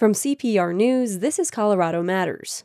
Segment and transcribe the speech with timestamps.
[0.00, 2.62] From CPR News, this is Colorado Matters.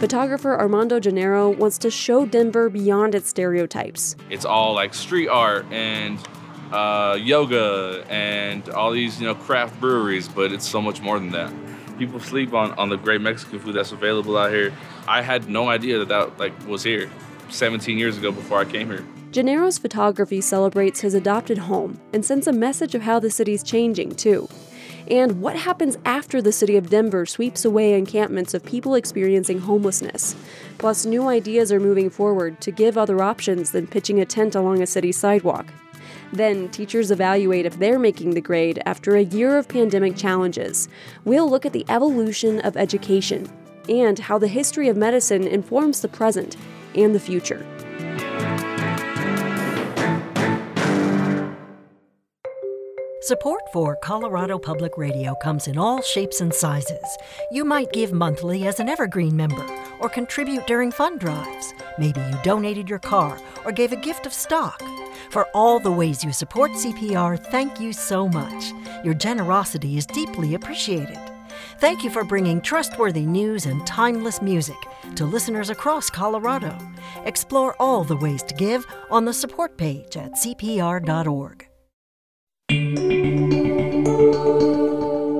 [0.00, 4.16] Photographer Armando Geneyro wants to show Denver beyond its stereotypes.
[4.30, 6.18] It's all like street art and
[6.72, 11.30] uh, yoga and all these, you know, craft breweries, but it's so much more than
[11.30, 11.54] that.
[11.98, 14.72] People sleep on, on the great Mexican food that's available out here.
[15.06, 17.08] I had no idea that that like was here
[17.48, 19.04] 17 years ago before I came here.
[19.30, 24.14] Geneyro's photography celebrates his adopted home and sends a message of how the city's changing,
[24.14, 24.48] too
[25.10, 30.36] and what happens after the city of Denver sweeps away encampments of people experiencing homelessness.
[30.78, 34.80] Plus, new ideas are moving forward to give other options than pitching a tent along
[34.80, 35.66] a city sidewalk.
[36.32, 40.88] Then, teachers evaluate if they're making the grade after a year of pandemic challenges.
[41.24, 43.50] We'll look at the evolution of education
[43.88, 46.56] and how the history of medicine informs the present
[46.94, 47.66] and the future.
[53.30, 57.16] Support for Colorado Public Radio comes in all shapes and sizes.
[57.52, 59.64] You might give monthly as an Evergreen member
[60.00, 61.72] or contribute during fund drives.
[61.96, 64.82] Maybe you donated your car or gave a gift of stock.
[65.30, 68.72] For all the ways you support CPR, thank you so much.
[69.04, 71.20] Your generosity is deeply appreciated.
[71.78, 76.76] Thank you for bringing trustworthy news and timeless music to listeners across Colorado.
[77.24, 81.69] Explore all the ways to give on the support page at cpr.org.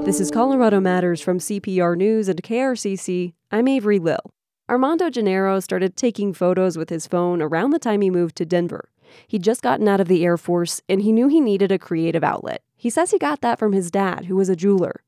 [0.04, 3.34] This is Colorado Matters from CPR News and KRCC.
[3.52, 4.32] I'm Avery Lill.
[4.68, 8.90] Armando Geneyro started taking photos with his phone around the time he moved to Denver.
[9.28, 12.24] He'd just gotten out of the Air Force and he knew he needed a creative
[12.24, 12.64] outlet.
[12.76, 15.04] He says he got that from his dad, who was a jeweler.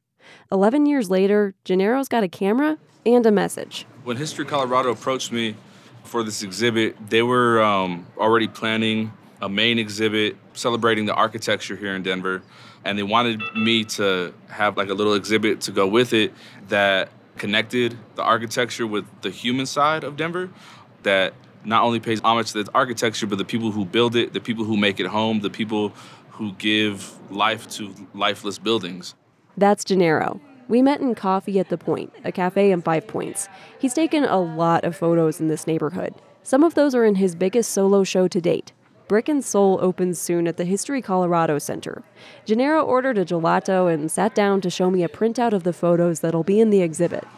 [0.53, 3.84] 11 years later, Geneyro's got a camera and a message.
[4.05, 5.57] When History Colorado approached me
[6.05, 9.12] for this exhibit, they were um, already planning
[9.43, 12.43] a main exhibit celebrating the architecture here in Denver.
[12.85, 16.33] And they wanted me to have like a little exhibit to go with it
[16.69, 20.48] that connected the architecture with the human side of Denver,
[21.03, 24.41] that not only pays homage to the architecture, but the people who build it, the
[24.41, 25.92] people who make it home, the people
[26.30, 29.14] who give life to lifeless buildings.
[29.57, 30.41] That's Geneyro.
[30.69, 33.48] We met in Coffee at the Point, a cafe in Five Points.
[33.79, 36.14] He's taken a lot of photos in this neighborhood.
[36.42, 38.73] Some of those are in his biggest solo show to date.
[39.12, 42.02] Brick and Soul opens soon at the History Colorado Center.
[42.46, 46.20] Geneyro ordered a gelato and sat down to show me a printout of the photos
[46.20, 47.28] that'll be in the exhibit.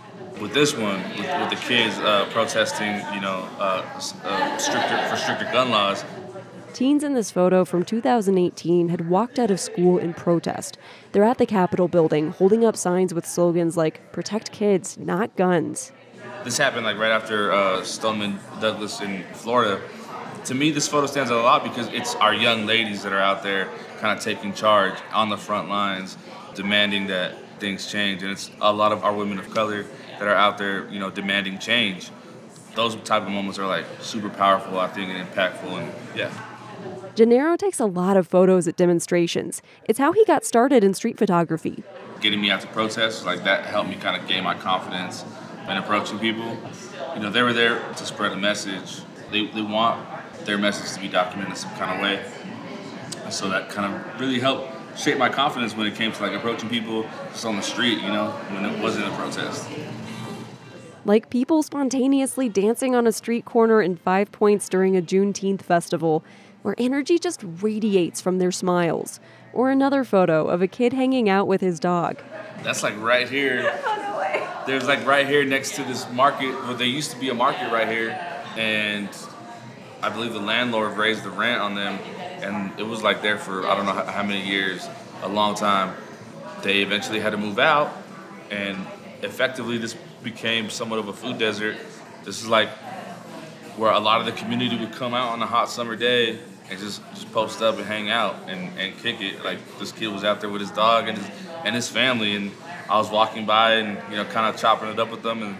[0.41, 3.85] With this one, with, with the kids uh, protesting, you know, uh,
[4.23, 6.05] uh, stricter for stricter gun laws,
[6.75, 10.79] Teens in this photo from 2018 had walked out of school in protest.
[11.11, 15.91] They're at the Capitol building holding up signs with slogans like protect kids, not guns.
[16.45, 19.81] This happened like right after uh, Stoneman Douglas in Florida
[20.45, 23.21] to me, this photo stands out a lot because it's our young ladies that are
[23.21, 23.69] out there
[23.99, 26.17] kind of taking charge on the front lines,
[26.55, 28.23] demanding that things change.
[28.23, 29.85] And it's a lot of our women of color
[30.19, 32.11] that are out there, you know, demanding change.
[32.75, 35.71] Those type of moments are like super powerful, I think, and impactful.
[35.71, 36.31] And yeah.
[37.15, 39.63] Geneyro takes a lot of photos at demonstrations.
[39.85, 41.85] It's how he got started in street photography.
[42.21, 45.25] Getting me out to protests, like that helped me kind of gain my confidence
[45.69, 46.59] in approaching people.
[47.15, 49.01] You know, they were there to spread a message.
[49.31, 50.05] They, they want
[50.47, 53.31] their message to be documented in some kind of way.
[53.31, 56.69] So that kind of really helped shape my confidence when it came to like approaching
[56.69, 59.69] people just on the street, you know, when it wasn't a protest.
[61.05, 66.25] Like people spontaneously dancing on a street corner in Five Points during a Juneteenth festival,
[66.63, 69.21] where energy just radiates from their smiles.
[69.53, 72.23] Or another photo of a kid hanging out with his dog.
[72.63, 73.79] That's like right here.
[74.67, 77.71] There's like right here next to this market, where there used to be a market
[77.71, 78.19] right here,
[78.57, 79.11] and
[80.05, 81.99] I believe the landlord raised the rent on them,
[82.43, 84.87] and it was like there for I don't know how many years,
[85.23, 85.97] a long time.
[86.63, 87.91] They eventually had to move out,
[88.51, 88.87] and
[89.23, 91.79] effectively this became somewhat of a food desert.
[92.23, 92.69] This is like
[93.79, 96.39] where a lot of the community would come out on a hot summer day
[96.69, 99.43] and just, just post up and hang out and, and kick it.
[99.43, 101.27] Like this kid was out there with his dog and his,
[101.65, 102.53] and his family, and
[102.91, 105.57] I was walking by and you know kind of chopping it up with them, and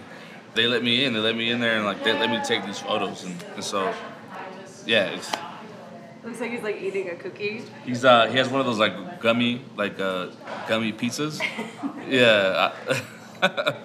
[0.53, 1.13] they let me in.
[1.13, 3.63] They let me in there and like they let me take these photos, and, and
[3.63, 3.91] so
[4.85, 5.31] yeah, it's.
[6.23, 7.63] Looks like he's like eating a cookie.
[7.85, 10.27] He's uh he has one of those like gummy like uh
[10.67, 11.39] gummy pizzas.
[12.09, 12.73] yeah.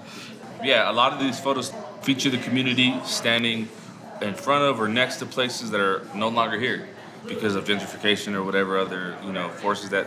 [0.65, 3.69] yeah, a lot of these photos feature the community standing
[4.23, 6.89] in front of or next to places that are no longer here
[7.27, 10.07] because of gentrification or whatever other, you know, forces that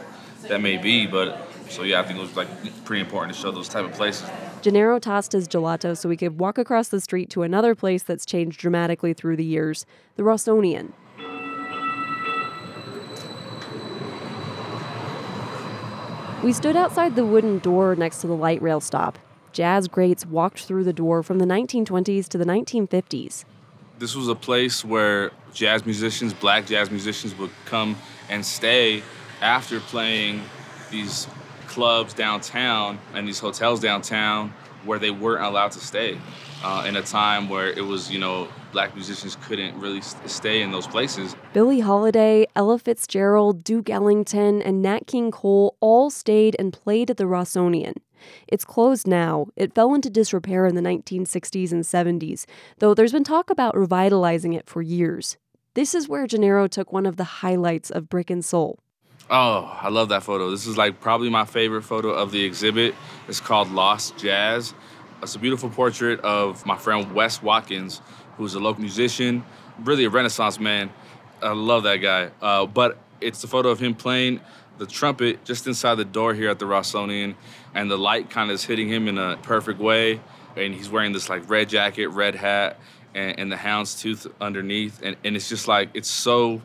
[0.49, 2.47] that may be, but so yeah, I think it was like
[2.85, 4.29] pretty important to show those type of places.
[4.61, 8.25] Geneyro tossed his gelato so we could walk across the street to another place that's
[8.25, 9.85] changed dramatically through the years,
[10.15, 10.93] the Rossonian.
[16.43, 19.17] We stood outside the wooden door next to the light rail stop.
[19.53, 23.45] Jazz greats walked through the door from the 1920s to the 1950s.
[23.99, 27.95] This was a place where jazz musicians, black jazz musicians, would come
[28.29, 29.03] and stay
[29.43, 30.41] after playing
[30.89, 31.27] these
[31.67, 34.53] clubs downtown and these hotels downtown
[34.85, 36.17] where they weren't allowed to stay
[36.63, 40.71] uh, in a time where it was, you know, black musicians couldn't really stay in
[40.71, 41.35] those places.
[41.53, 47.17] Billie Holiday, Ella Fitzgerald, Duke Ellington, and Nat King Cole all stayed and played at
[47.17, 47.95] the Rossonian.
[48.47, 49.47] It's closed now.
[49.55, 52.45] It fell into disrepair in the 1960s and 70s,
[52.79, 55.37] though there's been talk about revitalizing it for years.
[55.73, 58.79] This is where Geneyro took one of the highlights of Brick and Soul.
[59.35, 60.51] Oh, I love that photo.
[60.51, 62.93] This is like probably my favorite photo of the exhibit.
[63.27, 64.75] It's called Lost Jazz.
[65.23, 67.99] It's a beautiful portrait of my friend Wes Watkins,
[68.37, 69.43] who's a local musician,
[69.79, 70.91] really a renaissance man.
[71.41, 72.29] I love that guy.
[72.43, 74.39] Uh, but it's a photo of him playing
[74.77, 77.33] the trumpet just inside the door here at the Rossonian,
[77.73, 80.21] and the light kind of is hitting him in a perfect way.
[80.55, 82.79] And he's wearing this like red jacket, red hat,
[83.15, 85.01] and, and the houndstooth underneath.
[85.01, 86.61] And, and it's just like, it's so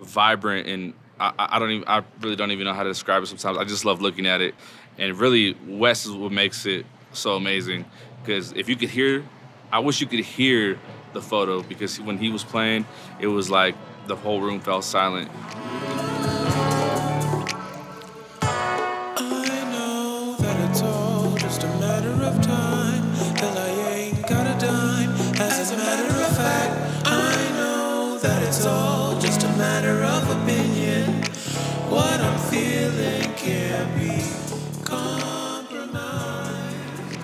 [0.00, 3.26] vibrant and I, I don't even I really don't even know how to describe it
[3.26, 3.58] sometimes.
[3.58, 4.54] I just love looking at it.
[4.98, 7.84] And really Wes is what makes it so amazing.
[8.22, 9.24] Because if you could hear
[9.70, 10.78] I wish you could hear
[11.12, 12.86] the photo because when he was playing,
[13.20, 13.74] it was like
[14.06, 15.30] the whole room fell silent.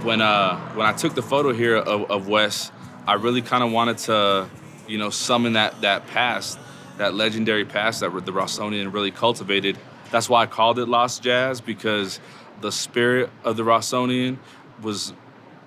[0.04, 2.70] When uh, when I took the photo here of, of Wes,
[3.06, 4.48] I really kind of wanted to,
[4.86, 6.58] you know, summon that that past,
[6.98, 9.78] that legendary past that the Rossonian really cultivated.
[10.10, 12.20] That's why I called it Lost Jazz because
[12.60, 14.38] the spirit of the Rossonian
[14.82, 15.12] was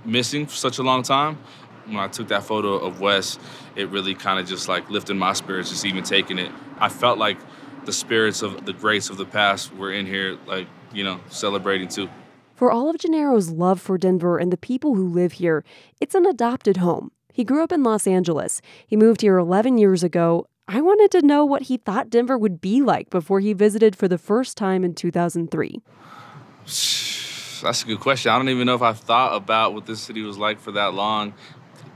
[0.05, 1.37] missing for such a long time.
[1.85, 3.39] When I took that photo of Wes,
[3.75, 6.51] it really kind of just like lifted my spirits just even taking it.
[6.79, 7.37] I felt like
[7.85, 11.87] the spirits of the greats of the past were in here, like you know, celebrating
[11.87, 12.09] too.
[12.57, 15.63] For all of Geneyro's love for Denver and the people who live here,
[16.01, 17.11] it's an adopted home.
[17.31, 18.63] He grew up in Los Angeles.
[18.87, 20.47] He moved here 11 years ago.
[20.67, 24.07] I wanted to know what he thought Denver would be like before he visited for
[24.07, 25.69] the first time in 2003.
[26.65, 28.31] That's a good question.
[28.31, 30.95] I don't even know if I've thought about what this city was like for that
[30.95, 31.35] long.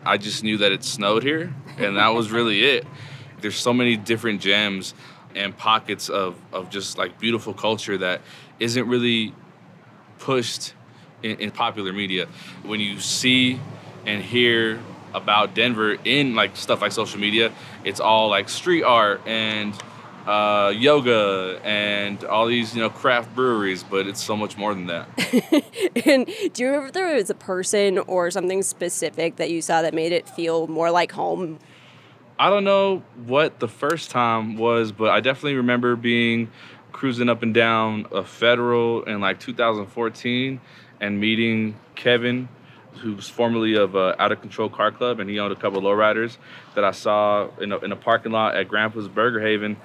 [0.06, 2.86] I just knew that it snowed here, and that was really it.
[3.40, 4.94] There's so many different gems
[5.34, 8.22] and pockets of, of just like beautiful culture that
[8.60, 9.34] isn't really
[10.22, 10.74] pushed
[11.24, 12.28] in, in popular media.
[12.64, 13.60] When you see
[14.06, 14.80] and hear
[15.14, 17.52] about Denver in like stuff like social media,
[17.84, 19.74] it's all like street art and
[20.26, 24.88] uh, yoga and all these you know craft breweries, but it's so much more than
[24.88, 25.08] that.
[26.06, 29.82] and do you remember if there was a person or something specific that you saw
[29.82, 31.60] that made it feel more like home?
[32.40, 36.50] I don't know what the first time was, but I definitely remember being
[37.02, 40.62] cruising up and down a federal in like 2014
[41.00, 42.48] and meeting Kevin,
[42.98, 45.84] who's formerly of uh, Out of Control Car Club, and he owned a couple of
[45.84, 46.38] lowriders
[46.76, 49.78] that I saw in a, in a parking lot at Grandpa's Burger Haven.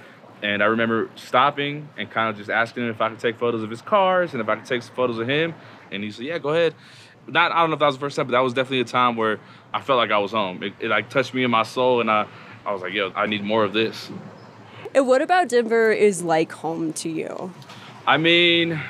[0.42, 3.62] And I remember stopping and kind of just asking him if I could take photos
[3.62, 5.54] of his cars and if I could take some photos of him.
[5.90, 6.74] And he said, "Yeah, go ahead."
[7.26, 8.84] Not I don't know if that was the first time, but that was definitely a
[8.84, 9.40] time where
[9.72, 10.62] I felt like I was home.
[10.62, 12.26] It, it like touched me in my soul, and I
[12.66, 14.10] I was like, "Yo, I need more of this."
[14.96, 17.52] And what about Denver is like home to you?
[18.06, 18.80] I mean,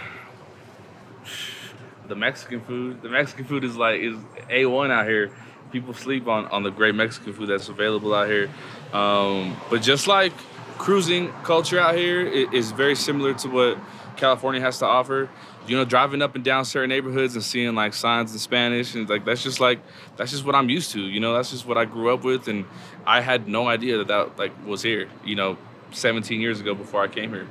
[2.06, 3.02] the Mexican food.
[3.02, 4.16] The Mexican food is like is
[4.48, 5.32] a one out here.
[5.72, 8.48] People sleep on on the great Mexican food that's available out here.
[8.92, 10.32] Um, but just like
[10.78, 13.76] cruising culture out here is very similar to what
[14.16, 15.28] California has to offer.
[15.66, 19.08] You know, driving up and down certain neighborhoods and seeing like signs in Spanish and
[19.08, 19.80] like that's just like
[20.16, 21.00] that's just what I'm used to.
[21.00, 22.64] You know, that's just what I grew up with, and
[23.04, 25.08] I had no idea that that like was here.
[25.24, 25.58] You know,
[25.92, 27.46] 17 years ago before I came here.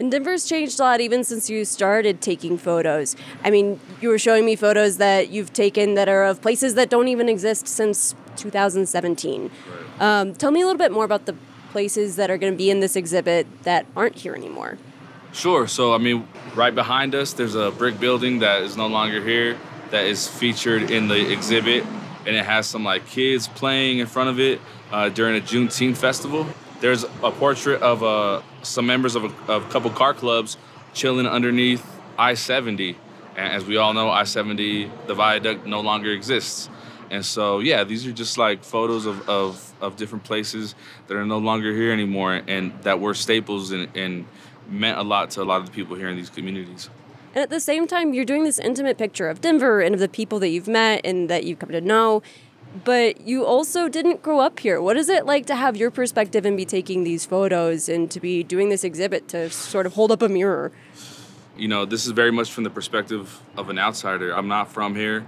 [0.00, 3.14] And Denver's changed a lot even since you started taking photos.
[3.44, 6.90] I mean, you were showing me photos that you've taken that are of places that
[6.90, 9.42] don't even exist since 2017.
[9.42, 9.50] Right.
[10.02, 11.36] Um, tell me a little bit more about the
[11.70, 14.78] places that are going to be in this exhibit that aren't here anymore.
[15.32, 15.66] Sure.
[15.66, 19.56] So, I mean, right behind us, there's a brick building that is no longer here
[19.90, 21.84] that is featured in the exhibit,
[22.26, 25.96] and it has some like kids playing in front of it uh, during a Juneteenth
[25.96, 26.46] festival.
[26.82, 30.56] There's a portrait of uh, some members of a, of a couple car clubs
[30.92, 31.86] chilling underneath
[32.18, 32.96] I-70.
[33.36, 36.68] And as we all know, I-70, the viaduct no longer exists.
[37.08, 40.74] And so, yeah, these are just like photos of, of, of different places
[41.06, 44.26] that are no longer here anymore and that were staples and, and
[44.68, 46.90] meant a lot to a lot of the people here in these communities.
[47.32, 50.08] And at the same time, you're doing this intimate picture of Denver and of the
[50.08, 52.24] people that you've met and that you've come to know.
[52.84, 54.80] But you also didn't grow up here.
[54.80, 58.18] What is it like to have your perspective and be taking these photos and to
[58.18, 60.72] be doing this exhibit to sort of hold up a mirror?
[61.56, 64.34] You know, this is very much from the perspective of an outsider.
[64.34, 65.26] I'm not from here,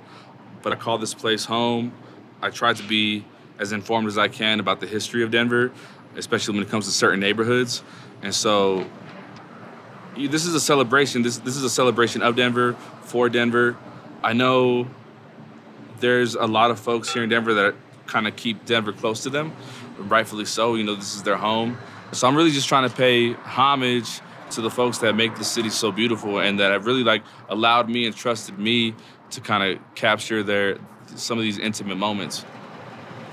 [0.62, 1.92] but I call this place home.
[2.40, 3.26] I try to be
[3.58, 5.70] as informed as I can about the history of Denver,
[6.16, 7.82] especially when it comes to certain neighborhoods.
[8.22, 8.86] And so
[10.16, 11.22] this is a celebration.
[11.22, 12.72] This this is a celebration of Denver
[13.02, 13.76] for Denver.
[14.22, 14.86] I know
[16.04, 17.75] there's a lot of folks here in Denver that
[18.06, 19.56] kind of keep Denver close to them,
[19.96, 20.75] rightfully so.
[20.75, 21.78] You know, this is their home.
[22.12, 24.20] So I'm really just trying to pay homage
[24.50, 27.88] to the folks that make the city so beautiful and that have really like allowed
[27.88, 28.94] me and trusted me
[29.30, 30.76] to kind of capture their
[31.16, 32.44] some of these intimate moments.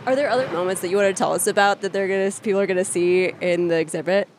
[0.05, 2.61] Are there other moments that you want to tell us about that they're gonna people
[2.61, 4.29] are gonna see in the exhibit?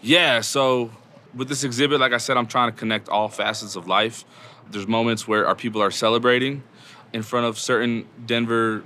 [0.00, 0.92] Yeah, so
[1.34, 4.24] with this exhibit, like I said, I'm trying to connect all facets of life.
[4.70, 6.62] There's moments where our people are celebrating
[7.14, 8.84] in front of certain Denver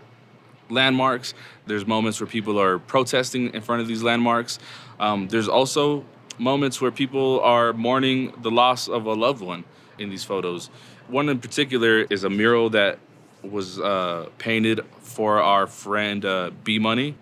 [0.71, 1.35] landmarks.
[1.67, 4.61] There's moments where people are protesting in front of these landmarks.
[5.01, 6.05] Um, there's also
[6.39, 9.65] moments where people are mourning the loss of a loved one
[9.99, 10.71] in these photos.
[11.09, 13.01] One in particular is a mural that
[13.43, 17.17] was uh, painted for our friend uh, B Money,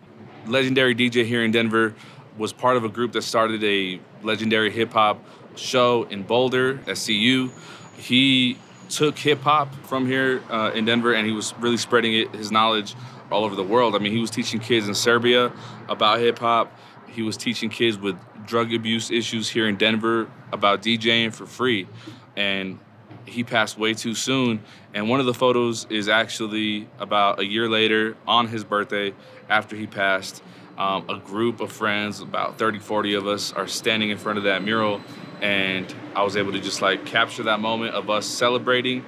[0.47, 1.95] legendary DJ here in Denver
[2.37, 7.51] was part of a group that started a legendary hip hop show in Boulder, SCU.
[7.97, 8.59] He
[8.89, 12.51] took hip hop from here uh, in Denver and he was really spreading it, his
[12.51, 12.95] knowledge
[13.31, 13.95] all over the world.
[13.95, 15.53] I mean, he was teaching kids in Serbia
[15.89, 16.73] about hip hop.
[17.09, 18.17] He was teaching kids with
[18.47, 21.89] drug abuse issues here in Denver about DJing for free.
[22.37, 22.79] And
[23.25, 24.63] he passed way too soon.
[24.95, 29.15] And one of the photos is actually about a year later on his birthday
[29.49, 30.43] after he passed.
[30.79, 34.45] Um, a group of friends, about 30, 40 of us, are standing in front of
[34.45, 35.01] that mural.
[35.41, 39.05] And I was able to just like capture that moment of us celebrating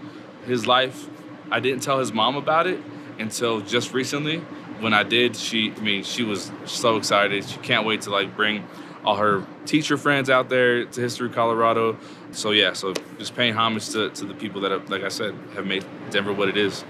[0.46, 1.08] his life.
[1.50, 2.80] I didn't tell his mom about it
[3.18, 4.38] until just recently.
[4.80, 7.44] When I did, she, I mean, she was so excited.
[7.44, 8.66] She can't wait to like bring
[9.04, 11.96] all her teacher friends out there to History Colorado.
[12.30, 15.34] So yeah, so just paying homage to, to the people that, have, like I said,
[15.54, 16.84] have made Denver what it is.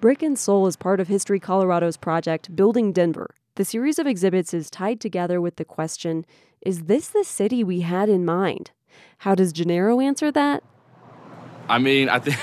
[0.00, 4.54] Brick and Soul is part of History Colorado's project Building Denver, the series of exhibits
[4.54, 6.24] is tied together with the question
[6.62, 8.70] Is this the city we had in mind?
[9.18, 10.62] How does Geneyro answer that?
[11.68, 12.36] I mean, I think,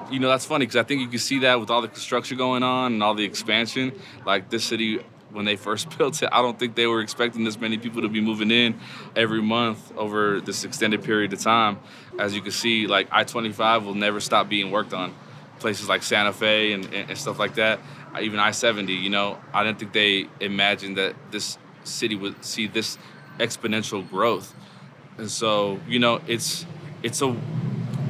[0.10, 2.36] you know, that's funny because I think you can see that with all the construction
[2.36, 3.92] going on and all the expansion.
[4.26, 7.60] Like this city, when they first built it, I don't think they were expecting this
[7.60, 8.80] many people to be moving in
[9.14, 11.78] every month over this extended period of time.
[12.18, 15.14] As you can see, like I 25 will never stop being worked on.
[15.60, 17.80] Places like Santa Fe and, and, and stuff like that
[18.20, 22.98] even I-70, you know, I didn't think they imagined that this city would see this
[23.38, 24.54] exponential growth.
[25.18, 26.64] And so, you know, it's
[27.02, 27.36] it's a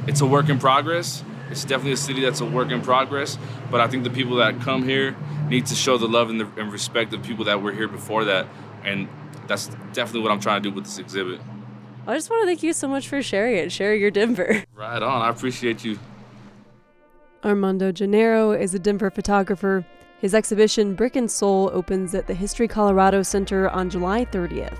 [0.07, 1.23] it's a work in progress.
[1.49, 3.37] It's definitely a city that's a work in progress.
[3.71, 5.15] But I think the people that come here
[5.49, 8.25] need to show the love and, the, and respect of people that were here before
[8.25, 8.45] that.
[8.83, 9.07] And
[9.47, 11.41] that's definitely what I'm trying to do with this exhibit.
[12.07, 14.63] I just want to thank you so much for sharing it, sharing your Denver.
[14.73, 15.21] Right on.
[15.21, 15.99] I appreciate you.
[17.43, 19.85] Armando Geneyro is a Denver photographer.
[20.19, 24.77] His exhibition Brick and Soul opens at the History Colorado Center on July 30th.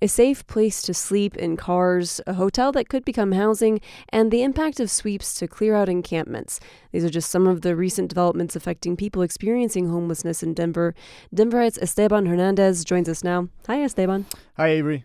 [0.00, 4.44] A safe place to sleep in cars, a hotel that could become housing, and the
[4.44, 6.60] impact of sweeps to clear out encampments.
[6.92, 10.94] These are just some of the recent developments affecting people experiencing homelessness in Denver.
[11.34, 13.48] Denverite's Esteban Hernandez joins us now.
[13.66, 14.26] Hi, Esteban.
[14.56, 15.04] Hi, Avery.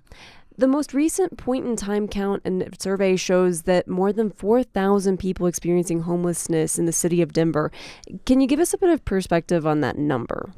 [0.59, 5.47] The most recent point in time count and survey shows that more than 4,000 people
[5.47, 7.71] experiencing homelessness in the city of Denver.
[8.27, 10.53] Can you give us a bit of perspective on that number?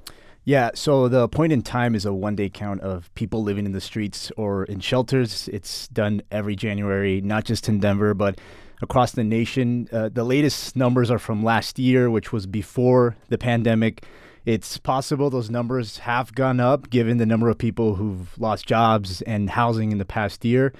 [0.47, 3.71] Yeah, so the point in time is a one day count of people living in
[3.71, 5.49] the streets or in shelters.
[5.51, 8.39] It's done every January, not just in Denver, but
[8.79, 9.89] across the nation.
[9.91, 14.05] Uh, the latest numbers are from last year, which was before the pandemic.
[14.45, 19.23] It's possible those numbers have gone up given the number of people who've lost jobs
[19.23, 20.73] and housing in the past year.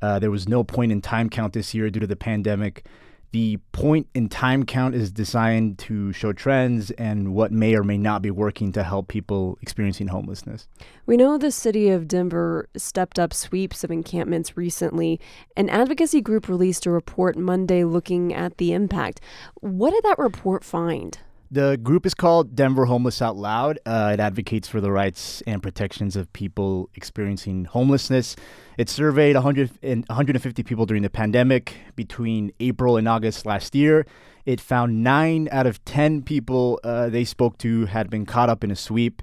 [0.00, 2.84] Uh, there was no point in time count this year due to the pandemic.
[3.32, 7.96] The point in time count is designed to show trends and what may or may
[7.96, 10.68] not be working to help people experiencing homelessness.
[11.06, 15.18] We know the city of Denver stepped up sweeps of encampments recently.
[15.56, 19.22] An advocacy group released a report Monday looking at the impact.
[19.60, 21.18] What did that report find?
[21.52, 23.78] The group is called Denver Homeless Out Loud.
[23.84, 28.36] Uh, it advocates for the rights and protections of people experiencing homelessness.
[28.78, 34.06] It surveyed 100 and 150 people during the pandemic between April and August last year.
[34.46, 38.64] It found nine out of 10 people uh, they spoke to had been caught up
[38.64, 39.20] in a sweep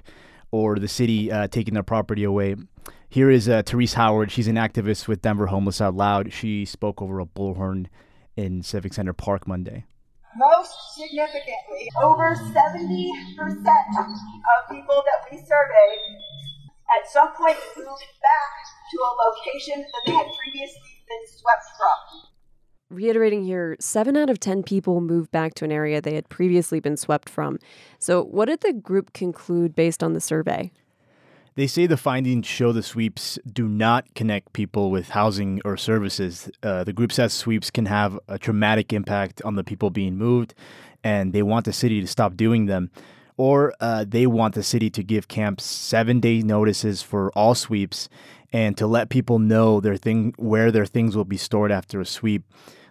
[0.52, 2.54] or the city uh, taking their property away.
[3.08, 4.30] Here is uh, Terese Howard.
[4.30, 6.32] She's an activist with Denver Homeless Out Loud.
[6.32, 7.86] She spoke over a bullhorn
[8.36, 9.84] in Civic Center Park Monday.
[10.36, 12.54] Most significantly, over 70%
[13.40, 16.00] of people that we surveyed
[16.98, 18.52] at some point moved back
[18.90, 22.30] to a location that they had previously been swept from.
[22.90, 26.80] Reiterating here, seven out of 10 people moved back to an area they had previously
[26.80, 27.58] been swept from.
[27.98, 30.72] So, what did the group conclude based on the survey?
[31.56, 36.48] They say the findings show the sweeps do not connect people with housing or services.
[36.62, 40.54] Uh, the group says sweeps can have a traumatic impact on the people being moved,
[41.02, 42.90] and they want the city to stop doing them.
[43.36, 48.08] Or uh, they want the city to give camps seven day notices for all sweeps
[48.52, 52.06] and to let people know their thing where their things will be stored after a
[52.06, 52.44] sweep.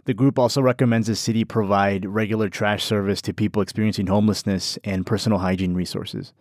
[0.05, 5.05] The group also recommends the city provide regular trash service to people experiencing homelessness and
[5.05, 6.33] personal hygiene resources.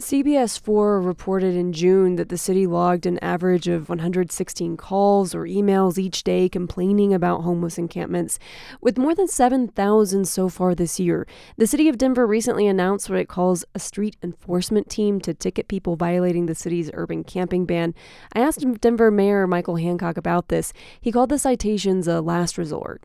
[0.00, 5.42] CBS 4 reported in June that the city logged an average of 116 calls or
[5.42, 8.38] emails each day complaining about homeless encampments.
[8.80, 11.26] With more than 7,000 so far this year,
[11.58, 15.68] the city of Denver recently announced what it calls a street enforcement team to ticket
[15.68, 17.94] people violating the city's urban camping ban.
[18.32, 20.72] I asked Denver Mayor Michael Hancock about this.
[21.00, 23.04] He called the citations a last resort.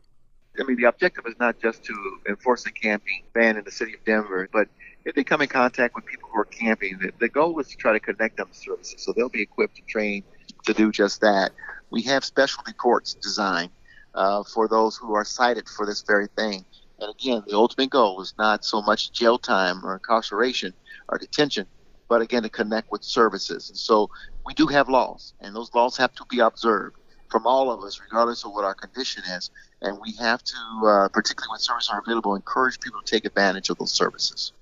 [0.58, 1.94] I mean, the objective is not just to
[2.28, 4.68] enforce the camping ban in the city of Denver, but
[5.06, 7.76] if they come in contact with people who are camping, the, the goal is to
[7.76, 8.96] try to connect them to services.
[8.98, 10.24] So they'll be equipped and trained
[10.64, 11.52] to do just that.
[11.90, 13.70] We have specialty courts designed
[14.16, 16.64] uh, for those who are cited for this very thing.
[16.98, 20.72] And again, the ultimate goal is not so much jail time or incarceration
[21.08, 21.66] or detention,
[22.08, 23.70] but again, to connect with services.
[23.70, 24.10] And so
[24.44, 26.96] we do have laws, and those laws have to be observed
[27.30, 29.50] from all of us, regardless of what our condition is.
[29.82, 33.70] And we have to, uh, particularly when services are available, encourage people to take advantage
[33.70, 34.52] of those services.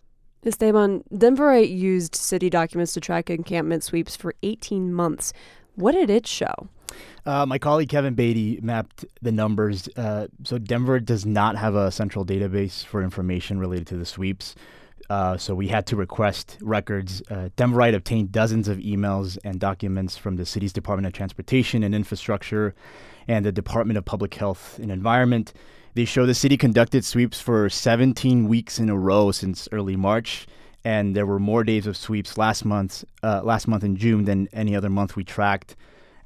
[0.46, 5.33] Esteban, Denverite used city documents to track encampment sweeps for 18 months.
[5.76, 6.68] What did it show?
[7.26, 9.88] Uh, my colleague Kevin Beaty mapped the numbers.
[9.96, 14.54] Uh, so Denver does not have a central database for information related to the sweeps.
[15.11, 17.22] Uh, so we had to request records.
[17.30, 21.94] Uh, Denverite obtained dozens of emails and documents from the city's Department of Transportation and
[21.94, 22.74] Infrastructure
[23.28, 25.52] and the Department of Public Health and Environment.
[25.94, 30.48] They show the city conducted sweeps for 17 weeks in a row since early March,
[30.85, 34.48] and there were more days of sweeps last month, uh, last month in June than
[34.52, 35.76] any other month we tracked.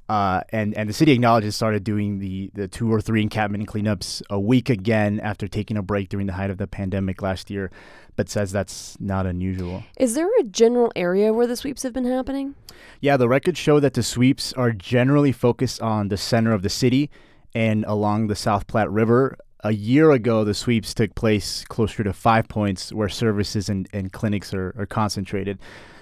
[0.08, 4.22] Uh, and and the city acknowledges started doing the the two or three encampment cleanups
[4.30, 7.70] a week again after taking a break during the height of the pandemic last year,
[8.16, 9.84] but says that's not unusual.
[9.98, 12.54] Is there a general area where the sweeps have been happening?
[13.02, 16.70] Yeah, the records show that the sweeps are generally focused on the center of the
[16.70, 17.10] city
[17.54, 22.12] and along the South Platte River, a year ago, the sweeps took place closer to
[22.12, 25.58] five points where services and, and clinics are, are concentrated.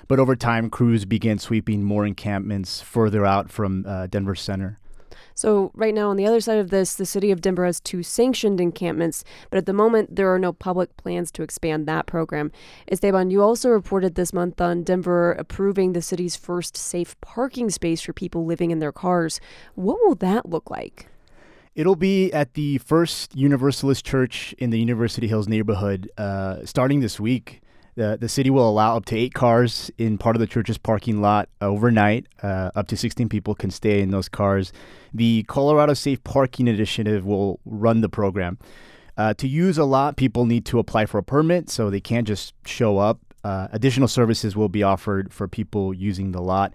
[0.09, 4.79] But over time, crews began sweeping more encampments further out from uh, Denver Center.
[5.35, 8.03] So, right now, on the other side of this, the city of Denver has two
[8.03, 12.53] sanctioned encampments, but at the moment, there are no public plans to expand that program.
[12.91, 18.01] Esteban, you also reported this month on Denver approving the city's first safe parking space
[18.01, 19.39] for people living in their cars.
[19.75, 21.09] What will that look like?
[21.77, 27.21] It'll be at the First Universalist Church in the University Hills neighborhood uh, starting this
[27.21, 27.61] week.
[27.97, 31.21] The, the city will allow up to eight cars in part of the church's parking
[31.21, 32.29] lot overnight.
[32.43, 34.73] Uh, up to 16 people can stay in those cars.
[35.13, 38.57] The Colorado Safe Parking Initiative will run the program.
[39.19, 42.27] Uh, to use a lot, people need to apply for a permit, so they can't
[42.27, 43.21] just show up.
[43.45, 46.73] Uh, additional services will be offered for people using the lot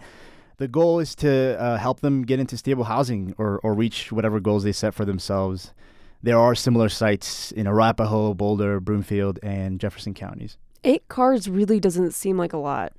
[0.62, 4.40] the goal is to uh, help them get into stable housing or, or reach whatever
[4.40, 5.74] goals they set for themselves.
[6.22, 10.58] There are similar sites in Arapahoe, Boulder, Broomfield, and Jefferson counties.
[10.84, 12.94] Eight cars really doesn't seem like a lot.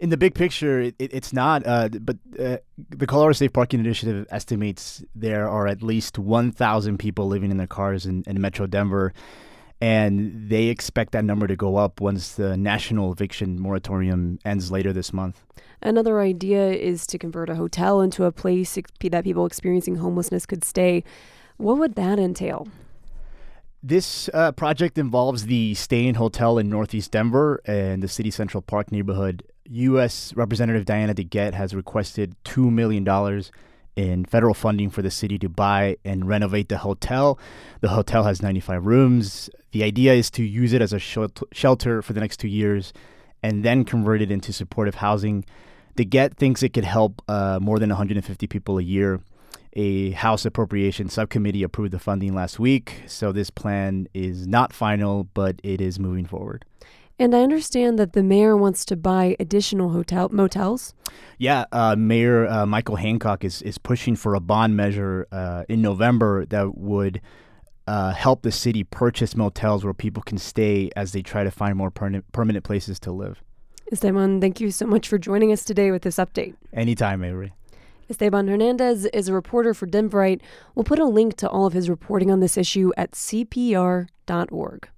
[0.00, 1.64] In the big picture, it, it, it's not.
[1.64, 2.56] Uh, but uh,
[2.88, 7.68] the Colorado Safe Parking Initiative estimates there are at least 1,000 people living in their
[7.68, 9.12] cars in, in Metro Denver
[9.80, 14.92] and they expect that number to go up once the national eviction moratorium ends later
[14.92, 15.44] this month.
[15.82, 20.64] Another idea is to convert a hotel into a place that people experiencing homelessness could
[20.64, 21.02] stay.
[21.56, 22.68] What would that entail?
[23.82, 28.60] This uh, project involves the Stay Inn Hotel in Northeast Denver and the City Central
[28.60, 29.42] Park neighborhood.
[29.64, 30.34] U.S.
[30.36, 33.04] Representative Diana DeGette has requested $2 million
[33.96, 37.38] in federal funding for the city to buy and renovate the hotel.
[37.80, 39.50] The hotel has 95 rooms.
[39.72, 42.92] The idea is to use it as a shelter for the next two years
[43.42, 45.44] and then convert it into supportive housing.
[45.96, 49.20] DeGette thinks it could help uh, more than 150 people a year.
[49.74, 55.24] A House Appropriation Subcommittee approved the funding last week, so this plan is not final,
[55.32, 56.64] but it is moving forward.
[57.20, 60.94] And I understand that the mayor wants to buy additional hotel motels.
[61.36, 65.82] Yeah, uh, Mayor uh, Michael Hancock is is pushing for a bond measure uh, in
[65.82, 67.20] November that would
[67.86, 71.76] uh, help the city purchase motels where people can stay as they try to find
[71.76, 73.42] more permanent permanent places to live.
[73.92, 76.54] Esteban, thank you so much for joining us today with this update.
[76.72, 77.52] Anytime, Avery.
[78.08, 80.40] Esteban Hernandez is a reporter for Denverite.
[80.74, 84.88] We'll put a link to all of his reporting on this issue at cpr.org.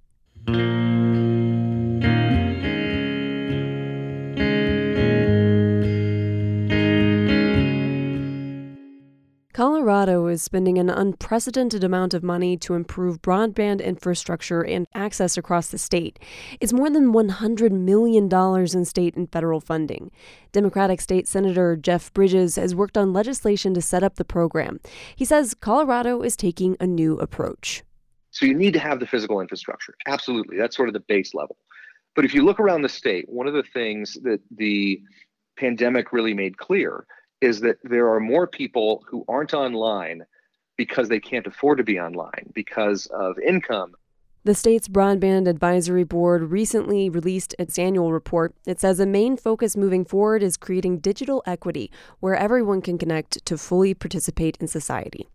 [9.53, 15.67] Colorado is spending an unprecedented amount of money to improve broadband infrastructure and access across
[15.67, 16.17] the state.
[16.59, 20.09] It's more than $100 million in state and federal funding.
[20.53, 24.79] Democratic State Senator Jeff Bridges has worked on legislation to set up the program.
[25.15, 27.83] He says Colorado is taking a new approach.
[28.31, 29.93] So you need to have the physical infrastructure.
[30.07, 30.57] Absolutely.
[30.57, 31.57] That's sort of the base level.
[32.15, 34.99] But if you look around the state, one of the things that the
[35.57, 37.05] pandemic really made clear
[37.43, 40.25] is that there are more people who aren't online
[40.77, 43.93] because they can't afford to be online because of income.
[44.45, 48.55] The state's Broadband Advisory Board recently released its annual report.
[48.65, 53.45] It says a main focus moving forward is creating digital equity where everyone can connect
[53.45, 55.27] to fully participate in society.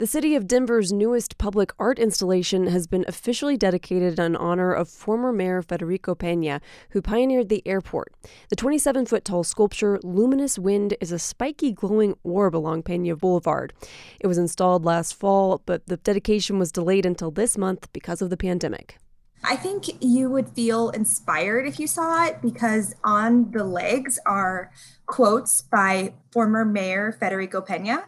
[0.00, 4.88] The city of Denver's newest public art installation has been officially dedicated in honor of
[4.88, 8.14] former Mayor Federico Pena, who pioneered the airport.
[8.48, 13.74] The 27 foot tall sculpture, Luminous Wind, is a spiky glowing orb along Pena Boulevard.
[14.18, 18.30] It was installed last fall, but the dedication was delayed until this month because of
[18.30, 18.96] the pandemic.
[19.44, 24.70] I think you would feel inspired if you saw it because on the legs are
[25.04, 28.06] quotes by former Mayor Federico Pena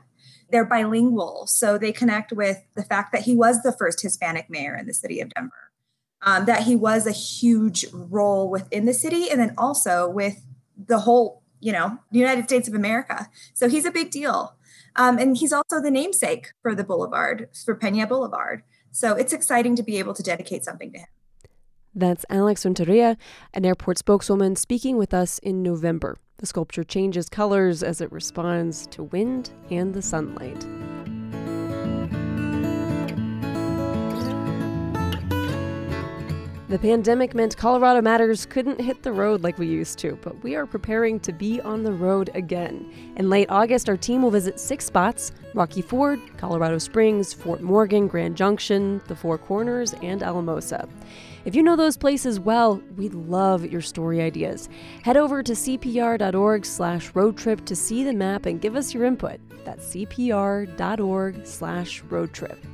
[0.53, 4.77] they're bilingual, so they connect with the fact that he was the first Hispanic mayor
[4.77, 5.73] in the city of Denver,
[6.23, 10.45] um, that he was a huge role within the city, and then also with
[10.77, 13.29] the whole, you know, United States of America.
[13.55, 14.55] So he's a big deal.
[14.95, 18.63] Um, and he's also the namesake for the boulevard, for Pena Boulevard.
[18.91, 21.07] So it's exciting to be able to dedicate something to him.
[21.95, 23.17] That's Alex Renteria,
[23.55, 26.19] an airport spokeswoman, speaking with us in November.
[26.43, 30.59] The sculpture changes colors as it responds to wind and the sunlight.
[36.69, 40.57] The pandemic meant Colorado Matters couldn't hit the road like we used to, but we
[40.57, 42.93] are preparing to be on the road again.
[43.15, 48.09] In late August, our team will visit six spots Rocky Ford, Colorado Springs, Fort Morgan,
[48.09, 50.89] Grand Junction, the Four Corners, and Alamosa.
[51.45, 54.69] If you know those places well, we'd love your story ideas.
[55.03, 59.05] Head over to cpr.org slash road trip to see the map and give us your
[59.05, 59.41] input.
[59.65, 62.65] That's cpr.org slash road trip.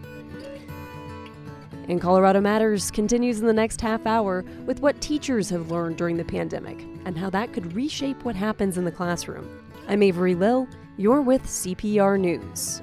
[1.88, 6.18] And Colorado Matters continues in the next half hour with what teachers have learned during
[6.18, 9.48] the pandemic and how that could reshape what happens in the classroom.
[9.88, 10.68] I'm Avery Lill.
[10.98, 12.82] You're with CPR News.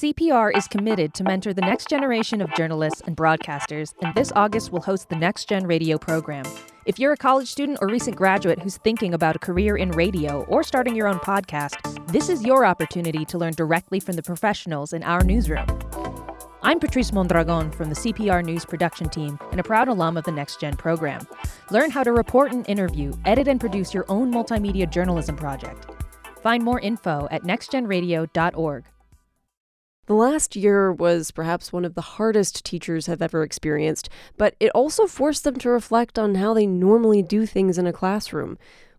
[0.00, 4.72] CPR is committed to mentor the next generation of journalists and broadcasters, and this August
[4.72, 6.46] will host the Next Gen Radio program.
[6.86, 10.44] If you're a college student or recent graduate who's thinking about a career in radio
[10.44, 14.94] or starting your own podcast, this is your opportunity to learn directly from the professionals
[14.94, 15.66] in our newsroom.
[16.62, 20.32] I'm Patrice Mondragon from the CPR News production team and a proud alum of the
[20.32, 21.28] Next Gen program.
[21.70, 25.88] Learn how to report and interview, edit and produce your own multimedia journalism project.
[26.42, 28.84] Find more info at nextgenradio.org.
[30.06, 34.70] The last year was perhaps one of the hardest teachers have ever experienced, but it
[34.70, 38.58] also forced them to reflect on how they normally do things in a classroom.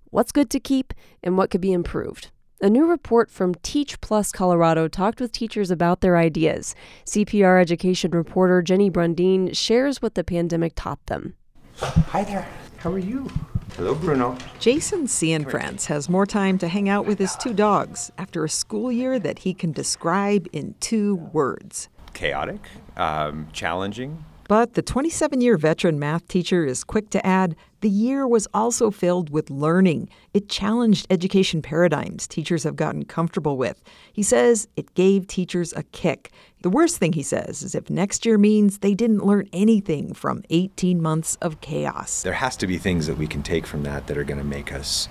[0.10, 2.32] What's good to keep and what could be improved.
[2.62, 6.76] A new report from Teach Plus Colorado talked with teachers about their ideas.
[7.06, 11.34] CPR education reporter Jenny Brundin shares what the pandemic taught them.
[11.80, 12.48] Hi there.
[12.78, 13.30] How are you?
[13.78, 14.38] Hello, Bruno.
[14.60, 18.92] Jason Cianfrance has more time to hang out with his two dogs after a school
[18.92, 22.60] year that he can describe in two words chaotic,
[22.98, 28.28] um, challenging, But the 27 year veteran math teacher is quick to add the year
[28.28, 30.10] was also filled with learning.
[30.34, 33.82] It challenged education paradigms teachers have gotten comfortable with.
[34.12, 36.34] He says it gave teachers a kick.
[36.64, 40.44] The worst thing, he says, is if next year means they didn't learn anything from
[40.50, 42.22] 18 months of chaos.
[42.22, 44.44] There has to be things that we can take from that that are going to
[44.44, 45.08] make us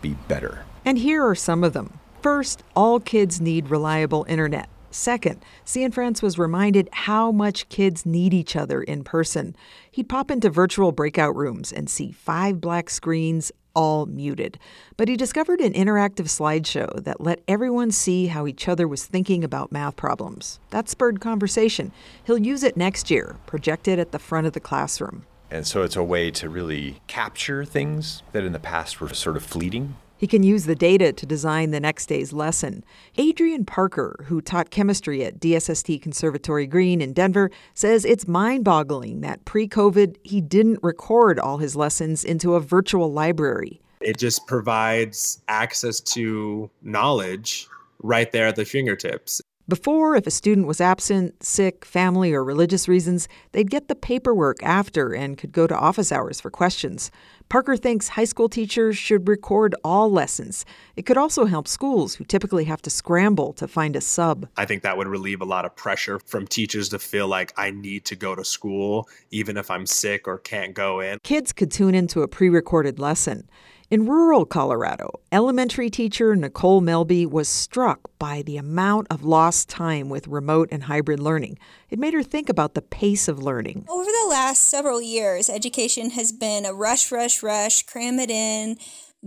[0.00, 0.64] be better.
[0.84, 2.00] And here are some of them.
[2.20, 4.68] First, all kids need reliable internet.
[4.92, 9.56] Second, Cianfrance was reminded how much kids need each other in person.
[9.90, 14.58] He'd pop into virtual breakout rooms and see five black screens all muted.
[14.98, 19.42] But he discovered an interactive slideshow that let everyone see how each other was thinking
[19.42, 20.60] about math problems.
[20.70, 21.90] That spurred conversation.
[22.24, 25.24] He'll use it next year, projected at the front of the classroom.
[25.50, 29.36] And so it's a way to really capture things that in the past were sort
[29.36, 29.96] of fleeting.
[30.22, 32.84] He can use the data to design the next day's lesson.
[33.18, 39.22] Adrian Parker, who taught chemistry at DSST Conservatory Green in Denver, says it's mind boggling
[39.22, 43.82] that pre COVID he didn't record all his lessons into a virtual library.
[44.00, 47.66] It just provides access to knowledge
[48.00, 49.42] right there at the fingertips.
[49.68, 54.60] Before, if a student was absent, sick, family, or religious reasons, they'd get the paperwork
[54.60, 57.12] after and could go to office hours for questions.
[57.48, 60.64] Parker thinks high school teachers should record all lessons.
[60.96, 64.48] It could also help schools who typically have to scramble to find a sub.
[64.56, 67.70] I think that would relieve a lot of pressure from teachers to feel like I
[67.70, 71.20] need to go to school even if I'm sick or can't go in.
[71.22, 73.48] Kids could tune into a pre recorded lesson.
[73.92, 80.08] In rural Colorado, elementary teacher Nicole Melby was struck by the amount of lost time
[80.08, 81.58] with remote and hybrid learning.
[81.90, 83.84] It made her think about the pace of learning.
[83.90, 88.78] Over the last several years, education has been a rush, rush, rush, cram it in,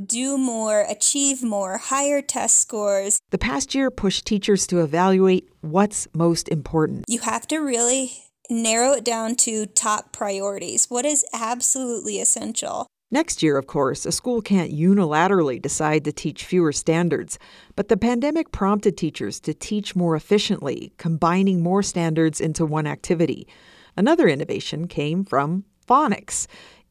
[0.03, 3.19] do more, achieve more, higher test scores.
[3.29, 7.05] The past year pushed teachers to evaluate what's most important.
[7.07, 8.13] You have to really
[8.49, 10.87] narrow it down to top priorities.
[10.89, 12.87] What is absolutely essential?
[13.11, 17.37] Next year, of course, a school can't unilaterally decide to teach fewer standards,
[17.75, 23.47] but the pandemic prompted teachers to teach more efficiently, combining more standards into one activity.
[23.95, 26.47] Another innovation came from phonics.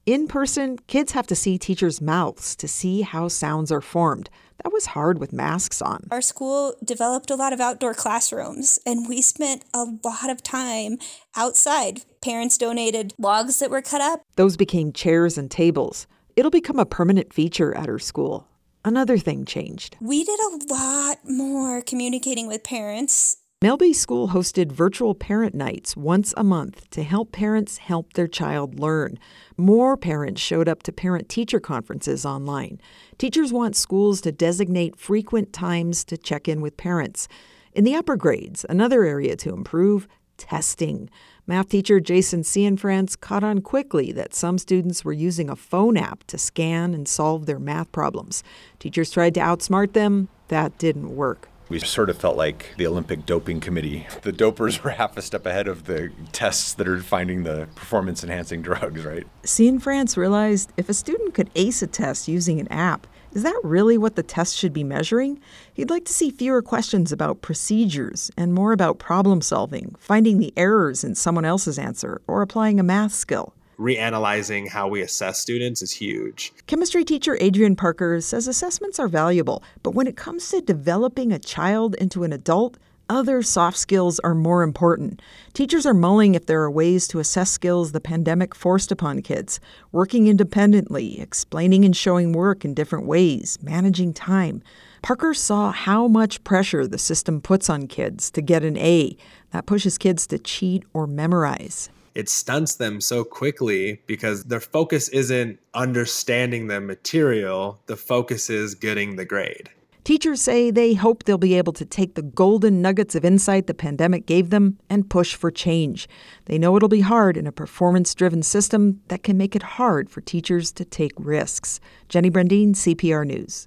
[0.07, 4.31] In person, kids have to see teachers' mouths to see how sounds are formed.
[4.63, 6.07] That was hard with masks on.
[6.11, 10.99] Our school developed a lot of outdoor classrooms, and we spent a lot of time
[11.35, 12.03] outside.
[12.25, 14.23] Parents donated logs that were cut up.
[14.37, 16.07] Those became chairs and tables.
[16.37, 18.49] It'll become a permanent feature at her school.
[18.83, 19.99] Another thing changed.
[20.01, 23.37] We did a lot more communicating with parents.
[23.63, 28.81] Melby School hosted virtual parent nights once a month to help parents help their child
[28.81, 29.19] learn.
[29.59, 32.81] More parents showed up to parent teacher conferences online.
[33.19, 37.29] Teachers want schools to designate frequent times to check in with parents.
[37.75, 41.11] In the upper grades, another area to improve testing.
[41.47, 46.25] Math teacher Jason Cianfrance caught on quickly that some students were using a phone app
[46.29, 48.43] to scan and solve their math problems.
[48.79, 50.29] Teachers tried to outsmart them.
[50.49, 51.51] That didn't work.
[51.69, 54.07] We sort of felt like the Olympic doping committee.
[54.23, 58.25] The dopers were half a step ahead of the tests that are finding the performance
[58.25, 59.27] enhancing drugs, right?
[59.43, 63.99] Cianfrance realized if a student could ace a test using an app, is that really
[63.99, 65.41] what the test should be measuring?
[65.75, 70.53] He'd like to see fewer questions about procedures and more about problem solving, finding the
[70.57, 73.53] errors in someone else's answer, or applying a math skill.
[73.77, 76.53] Reanalyzing how we assess students is huge.
[76.69, 81.41] Chemistry teacher Adrian Parker says assessments are valuable, but when it comes to developing a
[81.41, 85.21] child into an adult, other soft skills are more important.
[85.53, 89.61] Teachers are mulling if there are ways to assess skills the pandemic forced upon kids
[89.93, 94.63] working independently, explaining and showing work in different ways, managing time.
[95.03, 99.17] Parker saw how much pressure the system puts on kids to get an A.
[99.51, 101.91] That pushes kids to cheat or memorize.
[102.15, 108.75] It stunts them so quickly because their focus isn't understanding the material, the focus is
[108.75, 109.69] getting the grade.
[110.05, 113.73] Teachers say they hope they'll be able to take the golden nuggets of insight the
[113.73, 116.07] pandemic gave them and push for change.
[116.45, 120.11] They know it'll be hard in a performance driven system that can make it hard
[120.11, 121.81] for teachers to take risks.
[122.11, 123.67] Jenny Brundin, CPR News.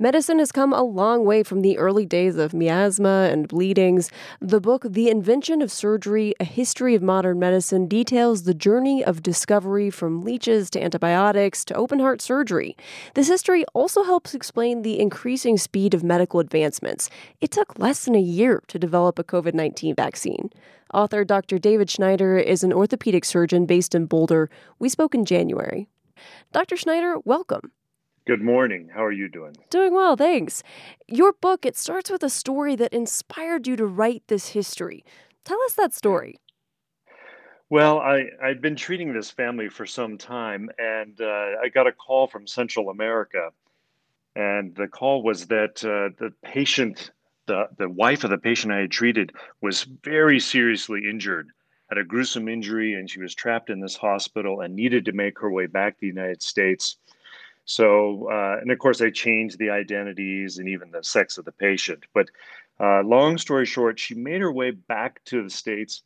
[0.00, 4.10] Medicine has come a long way from the early days of miasma and bleedings.
[4.40, 9.22] The book, The Invention of Surgery A History of Modern Medicine, details the journey of
[9.22, 12.76] discovery from leeches to antibiotics to open heart surgery.
[13.14, 17.08] This history also helps explain the increasing speed of medical advancements.
[17.40, 20.50] It took less than a year to develop a COVID 19 vaccine.
[20.92, 21.60] Author Dr.
[21.60, 24.50] David Schneider is an orthopedic surgeon based in Boulder.
[24.80, 25.86] We spoke in January.
[26.52, 26.76] Dr.
[26.76, 27.70] Schneider, welcome.
[28.26, 28.88] Good morning.
[28.88, 29.54] How are you doing?
[29.68, 30.62] Doing well, thanks.
[31.06, 35.04] Your book, it starts with a story that inspired you to write this history.
[35.44, 36.40] Tell us that story.
[37.68, 41.92] Well, I, I'd been treating this family for some time, and uh, I got a
[41.92, 43.50] call from Central America.
[44.34, 47.10] And the call was that uh, the patient,
[47.44, 51.50] the, the wife of the patient I had treated, was very seriously injured,
[51.90, 55.38] had a gruesome injury, and she was trapped in this hospital and needed to make
[55.40, 56.96] her way back to the United States.
[57.64, 61.52] So, uh, and of course, I changed the identities and even the sex of the
[61.52, 62.04] patient.
[62.12, 62.28] But
[62.78, 66.02] uh, long story short, she made her way back to the States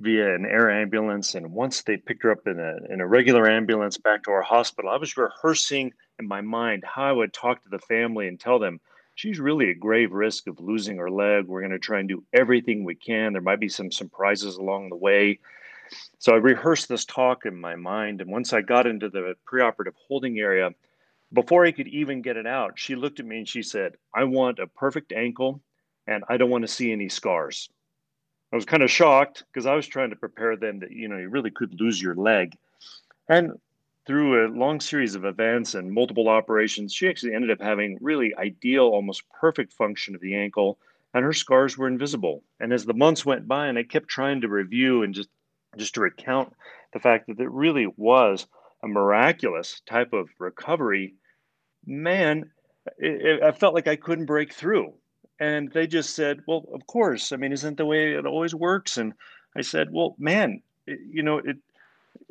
[0.00, 1.34] via an air ambulance.
[1.34, 4.42] And once they picked her up in a, in a regular ambulance back to our
[4.42, 8.40] hospital, I was rehearsing in my mind how I would talk to the family and
[8.40, 8.80] tell them
[9.14, 11.46] she's really at grave risk of losing her leg.
[11.46, 13.32] We're going to try and do everything we can.
[13.32, 15.40] There might be some surprises along the way.
[16.18, 18.20] So I rehearsed this talk in my mind.
[18.20, 20.70] And once I got into the preoperative holding area,
[21.32, 24.24] before I could even get it out, she looked at me and she said, I
[24.24, 25.60] want a perfect ankle
[26.06, 27.68] and I don't want to see any scars.
[28.52, 31.18] I was kind of shocked because I was trying to prepare them that, you know,
[31.18, 32.56] you really could lose your leg.
[33.28, 33.52] And
[34.06, 38.34] through a long series of events and multiple operations, she actually ended up having really
[38.36, 40.78] ideal, almost perfect function of the ankle,
[41.12, 42.42] and her scars were invisible.
[42.58, 45.28] And as the months went by, and I kept trying to review and just
[45.76, 46.54] just to recount
[46.92, 48.46] the fact that it really was
[48.82, 51.14] a miraculous type of recovery,
[51.86, 52.50] man,
[52.98, 54.94] it, it, I felt like I couldn't break through.
[55.40, 57.32] And they just said, well, of course.
[57.32, 58.96] I mean, isn't the way it always works?
[58.96, 59.14] And
[59.56, 61.58] I said, well, man, it, you know, it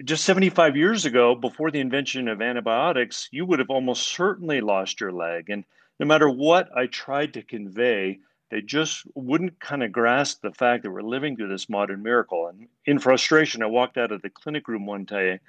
[0.04, 5.00] just 75 years ago, before the invention of antibiotics, you would have almost certainly lost
[5.00, 5.50] your leg.
[5.50, 5.64] And
[6.00, 8.20] no matter what I tried to convey,
[8.50, 12.48] they just wouldn't kind of grasp the fact that we're living through this modern miracle.
[12.48, 15.40] And in frustration, I walked out of the clinic room one day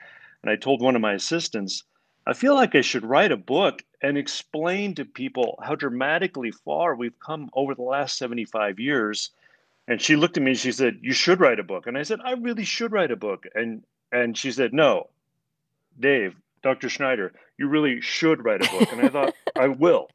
[0.43, 1.85] and I told one of my assistants,
[2.27, 6.95] I feel like I should write a book and explain to people how dramatically far
[6.95, 9.31] we've come over the last 75 years.
[9.87, 11.87] And she looked at me and she said, You should write a book.
[11.87, 13.47] And I said, I really should write a book.
[13.55, 13.83] And
[14.13, 15.09] and she said, No,
[15.99, 16.89] Dave, Dr.
[16.89, 18.93] Schneider, you really should write a book.
[18.93, 20.09] And I thought, I will.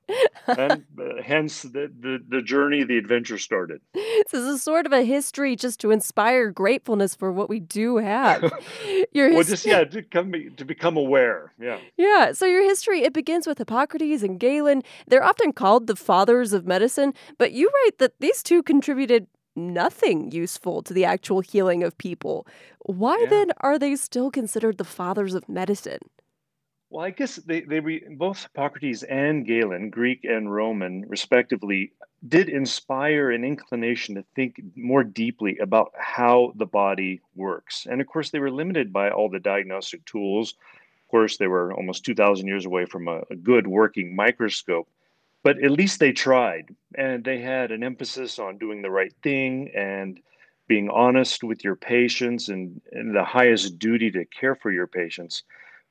[0.48, 3.82] And uh, hence the, the, the journey, the adventure started.
[4.32, 8.42] This is sort of a history just to inspire gratefulness for what we do have.
[9.12, 11.54] Your well, just, yeah, to, come, to become aware.
[11.60, 11.78] Yeah.
[11.98, 12.32] Yeah.
[12.32, 14.82] So your history, it begins with Hippocrates and Galen.
[15.08, 20.32] They're often called the fathers of medicine, but you write that these two contributed nothing
[20.32, 22.48] useful to the actual healing of people.
[22.80, 23.30] Why yeah.
[23.30, 26.00] then are they still considered the fathers of medicine?
[26.94, 31.92] Well, I guess they, they re, both Hippocrates and Galen, Greek and Roman, respectively,
[32.28, 37.88] did inspire an inclination to think more deeply about how the body works.
[37.90, 40.52] And of course, they were limited by all the diagnostic tools.
[40.52, 44.88] Of course, they were almost 2,000 years away from a, a good working microscope
[45.42, 49.70] but at least they tried and they had an emphasis on doing the right thing
[49.76, 50.22] and
[50.68, 55.44] being honest with your patients and, and the highest duty to care for your patients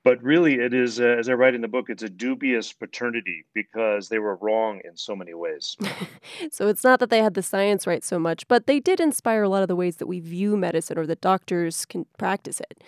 [0.04, 3.44] but really it is uh, as i write in the book it's a dubious paternity
[3.54, 5.76] because they were wrong in so many ways
[6.50, 9.42] so it's not that they had the science right so much but they did inspire
[9.42, 12.82] a lot of the ways that we view medicine or that doctors can practice it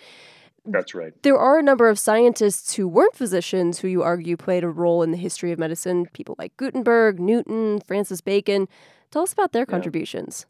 [0.67, 1.13] that's right.
[1.21, 5.03] There are a number of scientists who weren't physicians who you argue played a role
[5.03, 8.67] in the history of medicine, people like Gutenberg, Newton, Francis Bacon.
[9.11, 9.71] Tell us about their yeah.
[9.71, 10.47] contributions.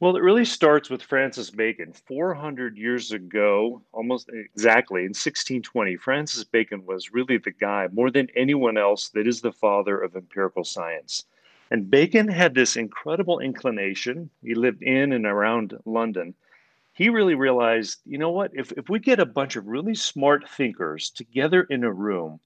[0.00, 1.92] Well, it really starts with Francis Bacon.
[1.92, 8.28] 400 years ago, almost exactly in 1620, Francis Bacon was really the guy, more than
[8.36, 11.24] anyone else, that is the father of empirical science.
[11.70, 14.30] And Bacon had this incredible inclination.
[14.42, 16.34] He lived in and around London
[16.98, 20.48] he really realized, you know what, if, if we get a bunch of really smart
[20.48, 22.40] thinkers together in a room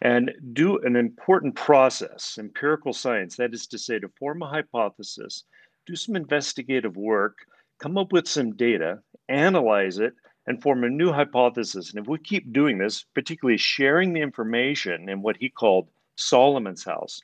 [0.00, 5.44] and do an important process, empirical science, that is to say, to form a hypothesis,
[5.88, 7.38] do some investigative work,
[7.78, 10.12] come up with some data, analyze it,
[10.46, 11.90] and form a new hypothesis.
[11.90, 16.84] And if we keep doing this, particularly sharing the information in what he called Solomon's
[16.84, 17.22] house,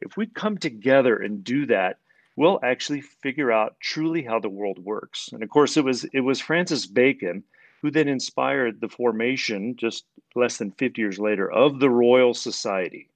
[0.00, 1.98] if we come together and do that,
[2.36, 5.28] we'll actually figure out truly how the world works.
[5.32, 7.44] And of course, it was it was Francis Bacon
[7.82, 13.10] who then inspired the formation just less than 50 years later of the Royal Society,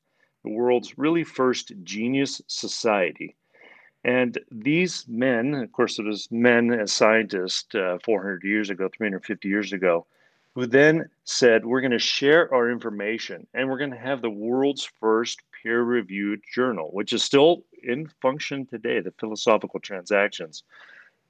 [0.45, 3.35] the world's really first genius society.
[4.05, 9.49] And these men, of course, it was men as scientists uh, 400 years ago, 350
[9.49, 10.07] years ago,
[10.55, 14.31] who then said, We're going to share our information and we're going to have the
[14.31, 20.65] world's first peer reviewed journal, which is still in function today, the Philosophical Transactions.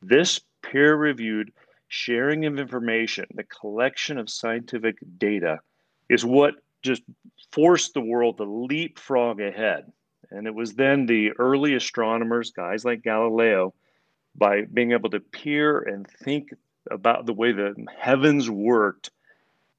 [0.00, 1.52] This peer reviewed
[1.88, 5.60] sharing of information, the collection of scientific data,
[6.08, 7.02] is what just
[7.52, 9.90] forced the world to leapfrog ahead.
[10.30, 13.74] And it was then the early astronomers, guys like Galileo,
[14.34, 16.50] by being able to peer and think
[16.90, 19.10] about the way the heavens worked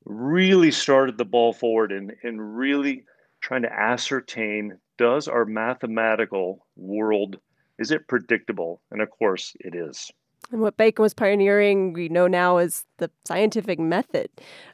[0.06, 3.04] really started the ball forward and, and really
[3.40, 7.40] trying to ascertain does our mathematical world
[7.80, 10.12] is it predictable and of course it is
[10.52, 14.30] and what bacon was pioneering we know now is the scientific method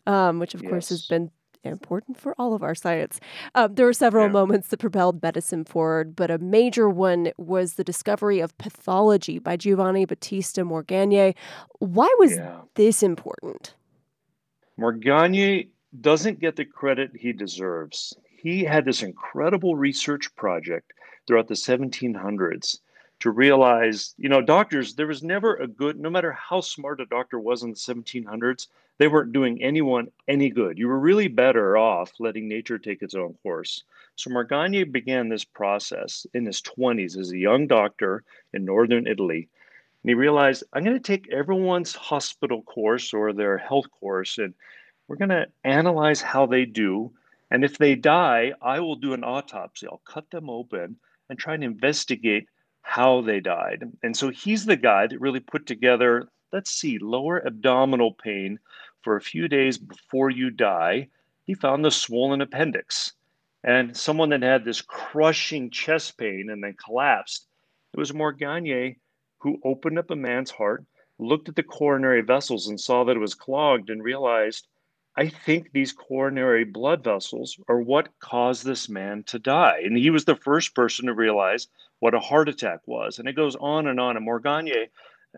[0.06, 0.70] um, which of yes.
[0.70, 1.32] course has been
[1.64, 3.20] important for all of our science.
[3.56, 4.32] Uh, there were several yeah.
[4.32, 9.58] moments that propelled medicine forward, but a major one was the discovery of pathology by
[9.58, 11.36] Giovanni Battista Morgagni.
[11.80, 12.62] Why was yeah.
[12.76, 13.76] this important?
[14.80, 15.70] Morgagni
[16.02, 18.16] doesn't get the credit he deserves.
[18.30, 20.94] He had this incredible research project
[21.26, 22.80] throughout the 1700s
[23.20, 27.06] to realize, you know, doctors, there was never a good, no matter how smart a
[27.06, 28.68] doctor was in the 1700s,
[29.00, 30.78] they weren't doing anyone any good.
[30.78, 33.84] You were really better off letting nature take its own course.
[34.16, 39.48] So Morgagni began this process in his 20s as a young doctor in northern Italy.
[40.04, 44.54] And he realized, I'm going to take everyone's hospital course or their health course, and
[45.08, 47.12] we're going to analyze how they do.
[47.52, 49.88] And if they die, I will do an autopsy.
[49.88, 50.98] I'll cut them open
[51.30, 52.48] and try and investigate
[52.82, 53.84] how they died.
[54.04, 58.60] And so he's the guy that really put together, let's see, lower abdominal pain
[59.02, 61.10] for a few days before you die,
[61.46, 63.14] he found the swollen appendix.
[63.64, 67.48] And someone that had this crushing chest pain and then collapsed,
[67.94, 68.98] it was Morgagni
[69.40, 70.84] who opened up a man's heart,
[71.20, 74.68] looked at the coronary vessels and saw that it was clogged and realized,
[75.16, 79.80] I think these coronary blood vessels are what caused this man to die.
[79.84, 81.68] And he was the first person to realize
[82.00, 83.20] what a heart attack was.
[83.20, 84.18] And it goes on and on.
[84.18, 84.88] And Morgagni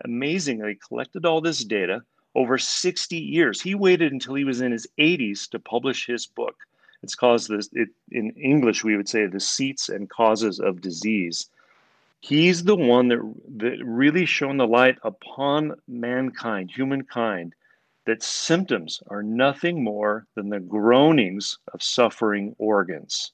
[0.04, 2.02] amazingly collected all this data,
[2.34, 3.60] over 60 years.
[3.60, 6.56] He waited until he was in his 80s to publish his book.
[7.02, 11.48] It's called this, it, in English, we would say the seats and causes of disease.
[12.20, 17.54] He's the one that, that really shone the light upon mankind, humankind,
[18.04, 23.32] that symptoms are nothing more than the groanings of suffering organs.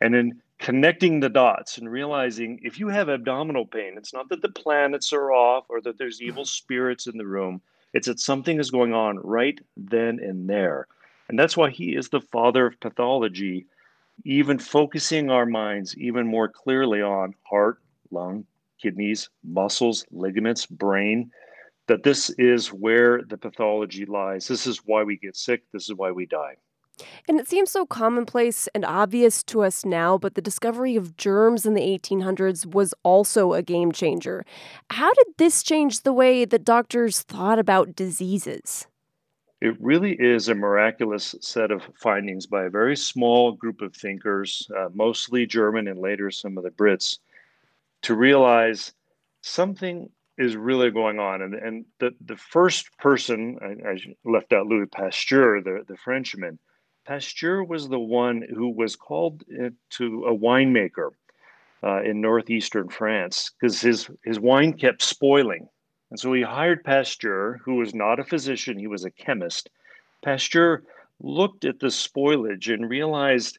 [0.00, 4.42] And in connecting the dots and realizing if you have abdominal pain, it's not that
[4.42, 6.48] the planets are off or that there's evil mm-hmm.
[6.48, 7.60] spirits in the room
[7.94, 10.86] it's that something is going on right then and there.
[11.28, 13.66] And that's why he is the father of pathology,
[14.24, 17.80] even focusing our minds even more clearly on heart,
[18.10, 18.44] lung,
[18.80, 21.30] kidneys, muscles, ligaments, brain,
[21.86, 24.46] that this is where the pathology lies.
[24.46, 25.62] This is why we get sick.
[25.72, 26.56] This is why we die.
[27.28, 31.66] And it seems so commonplace and obvious to us now, but the discovery of germs
[31.66, 34.44] in the 1800s was also a game changer.
[34.90, 38.86] How did this change the way that doctors thought about diseases?
[39.60, 44.68] It really is a miraculous set of findings by a very small group of thinkers,
[44.76, 47.18] uh, mostly German and later some of the Brits,
[48.02, 48.92] to realize
[49.42, 51.42] something is really going on.
[51.42, 56.60] And, and the, the first person, I, I left out Louis Pasteur, the, the Frenchman,
[57.08, 59.42] Pasteur was the one who was called
[59.92, 61.12] to a winemaker
[61.82, 65.70] uh, in northeastern France because his, his wine kept spoiling.
[66.10, 69.70] And so he hired Pasteur, who was not a physician, he was a chemist.
[70.22, 70.82] Pasteur
[71.20, 73.58] looked at the spoilage and realized,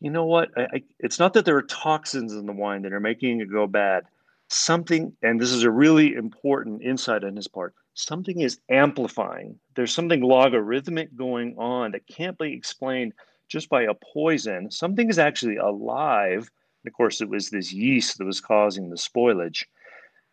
[0.00, 0.50] you know what?
[0.54, 3.50] I, I, it's not that there are toxins in the wine that are making it
[3.50, 4.04] go bad.
[4.48, 9.58] Something, and this is a really important insight on his part, something is amplifying.
[9.76, 13.12] There's something logarithmic going on that can't be explained
[13.48, 14.70] just by a poison.
[14.70, 16.50] Something is actually alive.
[16.86, 19.64] Of course, it was this yeast that was causing the spoilage.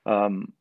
[0.06, 0.54] Um,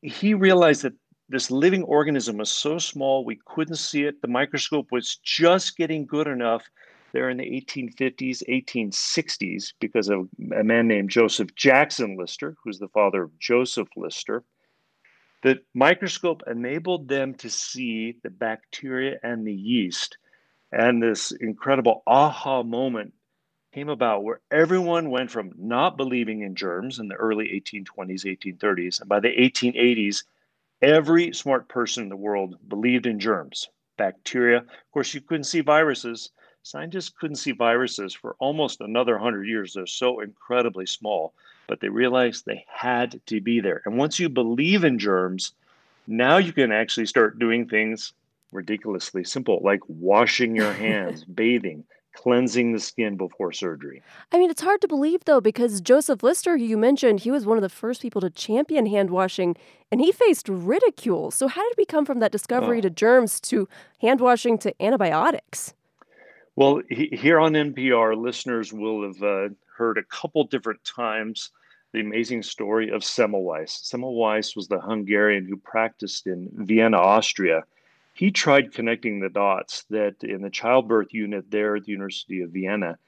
[0.00, 0.94] he realized that
[1.28, 4.20] this living organism was so small we couldn't see it.
[4.20, 6.68] The microscope was just getting good enough
[7.12, 12.88] there in the 1850s, 1860s, because of a man named Joseph Jackson Lister, who's the
[12.88, 14.44] father of Joseph Lister.
[15.44, 20.16] The microscope enabled them to see the bacteria and the yeast.
[20.72, 23.12] And this incredible aha moment
[23.74, 29.00] came about where everyone went from not believing in germs in the early 1820s, 1830s,
[29.00, 30.24] and by the 1880s,
[30.80, 33.68] every smart person in the world believed in germs,
[33.98, 34.60] bacteria.
[34.60, 36.30] Of course, you couldn't see viruses.
[36.62, 39.74] Scientists couldn't see viruses for almost another 100 years.
[39.74, 41.34] They're so incredibly small
[41.66, 43.82] but they realized they had to be there.
[43.84, 45.52] And once you believe in germs,
[46.06, 48.12] now you can actually start doing things
[48.52, 51.84] ridiculously simple, like washing your hands, bathing,
[52.14, 54.02] cleansing the skin before surgery.
[54.32, 57.44] I mean, it's hard to believe though, because Joseph Lister, who you mentioned, he was
[57.44, 59.56] one of the first people to champion hand washing
[59.90, 61.30] and he faced ridicule.
[61.30, 62.82] So, how did we come from that discovery oh.
[62.82, 63.68] to germs to
[64.00, 65.74] hand washing to antibiotics?
[66.56, 71.50] Well, he, here on NPR, listeners will have uh, heard a couple different times
[71.92, 73.84] the amazing story of Semmelweis.
[73.84, 77.62] Semmelweis was the Hungarian who practiced in Vienna, Austria.
[78.14, 82.50] He tried connecting the dots that in the childbirth unit there at the University of
[82.50, 82.98] Vienna,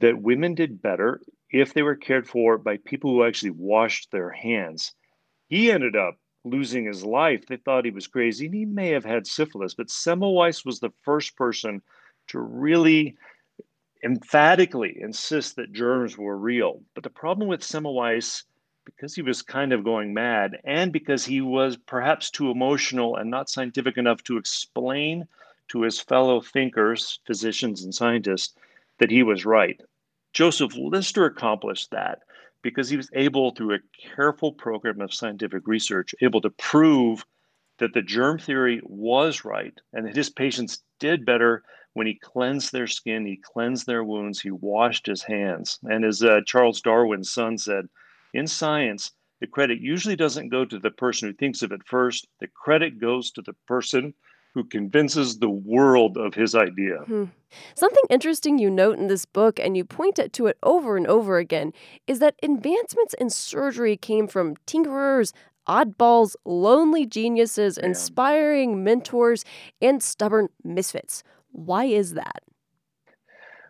[0.00, 4.30] that women did better if they were cared for by people who actually washed their
[4.30, 4.94] hands.
[5.48, 7.46] He ended up losing his life.
[7.46, 10.92] They thought he was crazy, and he may have had syphilis, but Semmelweis was the
[11.02, 11.82] first person
[12.28, 13.16] to really
[14.02, 16.82] emphatically insist that germs were real.
[16.94, 18.44] But the problem with Semmelweis,
[18.84, 23.30] because he was kind of going mad, and because he was perhaps too emotional and
[23.30, 25.26] not scientific enough to explain
[25.68, 28.54] to his fellow thinkers, physicians, and scientists
[28.98, 29.80] that he was right.
[30.32, 32.20] Joseph Lister accomplished that
[32.62, 37.24] because he was able, through a careful program of scientific research, able to prove
[37.78, 41.62] that the germ theory was right and that his patients did better
[41.94, 45.78] when he cleansed their skin, he cleansed their wounds, he washed his hands.
[45.82, 47.86] And as uh, Charles Darwin's son said,
[48.32, 52.28] in science, the credit usually doesn't go to the person who thinks of it first,
[52.40, 54.14] the credit goes to the person
[54.54, 56.98] who convinces the world of his idea.
[57.06, 57.24] Hmm.
[57.74, 61.38] Something interesting you note in this book, and you point to it over and over
[61.38, 61.72] again,
[62.06, 65.32] is that advancements in surgery came from tinkerers,
[65.68, 69.44] oddballs, lonely geniuses, inspiring mentors,
[69.80, 71.22] and stubborn misfits.
[71.52, 72.42] Why is that?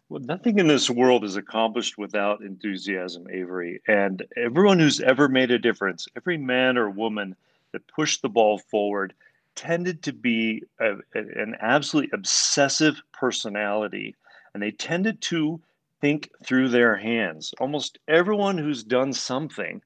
[0.08, 3.80] Well, nothing in this world is accomplished without enthusiasm, Avery.
[3.86, 7.36] And everyone who's ever made a difference, every man or woman
[7.70, 9.14] that pushed the ball forward,
[9.54, 14.16] tended to be a, an absolutely obsessive personality.
[14.52, 15.60] And they tended to
[16.00, 17.54] think through their hands.
[17.60, 19.80] Almost everyone who's done something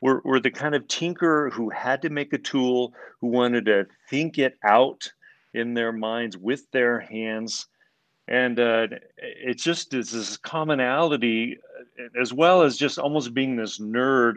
[0.00, 3.86] were, were the kind of tinkerer who had to make a tool, who wanted to
[4.10, 5.12] think it out
[5.54, 7.66] in their minds with their hands.
[8.26, 11.58] And uh, it just is this commonality,
[11.98, 14.36] uh, as well as just almost being this nerd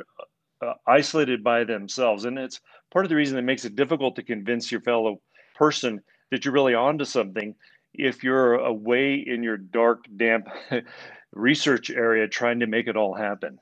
[0.61, 2.25] uh, isolated by themselves.
[2.25, 2.59] And it's
[2.91, 5.21] part of the reason that makes it difficult to convince your fellow
[5.55, 6.01] person
[6.31, 7.55] that you're really onto something
[7.93, 10.47] if you're away in your dark, damp
[11.31, 13.59] research area trying to make it all happen.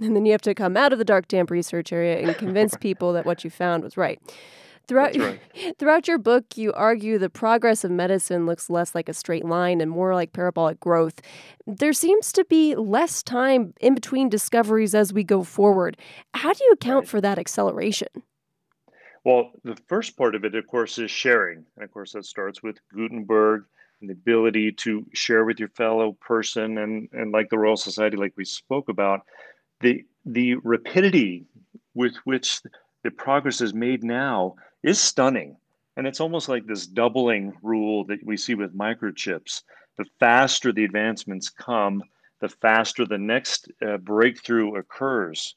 [0.00, 2.76] And then you have to come out of the dark, damp research area and convince
[2.80, 4.20] people that what you found was right.
[4.86, 5.40] Throughout, right.
[5.78, 9.80] throughout your book, you argue the progress of medicine looks less like a straight line
[9.80, 11.20] and more like parabolic growth.
[11.66, 15.96] There seems to be less time in between discoveries as we go forward.
[16.34, 17.08] How do you account right.
[17.08, 18.08] for that acceleration?
[19.24, 21.64] Well, the first part of it, of course, is sharing.
[21.76, 23.64] And of course, that starts with Gutenberg
[24.00, 28.18] and the ability to share with your fellow person and, and like the Royal Society,
[28.18, 29.22] like we spoke about,
[29.80, 31.46] the the rapidity
[31.94, 32.60] with which
[33.02, 35.56] the progress is made now is stunning.
[35.96, 39.62] And it's almost like this doubling rule that we see with microchips.
[39.96, 42.02] The faster the advancements come,
[42.40, 45.54] the faster the next uh, breakthrough occurs.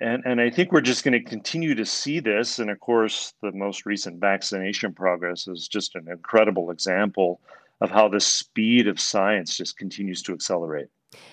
[0.00, 2.58] And, and I think we're just going to continue to see this.
[2.58, 7.40] And of course, the most recent vaccination progress is just an incredible example
[7.80, 10.88] of how the speed of science just continues to accelerate.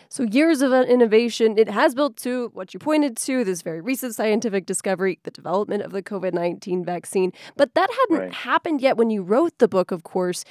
[0.10, 4.16] So, years of innovation, it has built to what you pointed to this very recent
[4.16, 7.32] scientific discovery, the development of the COVID 19 vaccine.
[7.56, 8.34] But that hadn't right.
[8.34, 10.46] happened yet when you wrote the book, of course.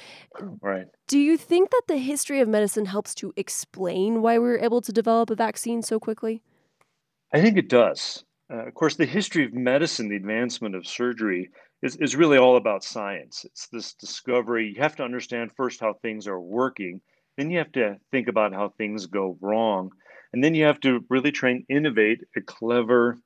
[0.61, 0.87] Right.
[1.07, 4.81] Do you think that the history of medicine helps to explain why we were able
[4.81, 6.41] to develop a vaccine so quickly?
[7.33, 8.23] I think it does.
[8.51, 11.49] Uh, of course, the history of medicine, the advancement of surgery,
[11.81, 13.45] is, is really all about science.
[13.45, 14.73] It's this discovery.
[14.75, 17.01] You have to understand first how things are working
[17.37, 19.91] then you have to think about how things go wrong.
[20.31, 23.17] And then you have to really try and innovate a clever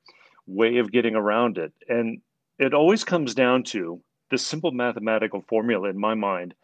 [0.46, 1.72] way of getting around it.
[1.88, 2.20] And
[2.58, 6.54] it always comes down to this simple mathematical formula in my mind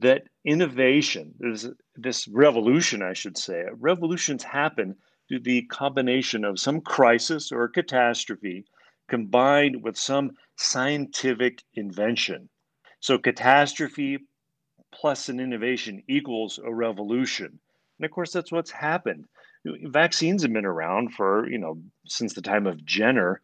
[0.00, 4.96] that innovation, is this revolution, I should say, revolutions happen
[5.28, 8.64] through the combination of some crisis or catastrophe
[9.08, 12.48] combined with some scientific invention.
[13.00, 14.18] So, catastrophe
[15.04, 17.58] plus an innovation equals a revolution.
[17.98, 19.26] And of course, that's what's happened.
[19.66, 21.76] Vaccines have been around for, you know,
[22.06, 23.42] since the time of Jenner,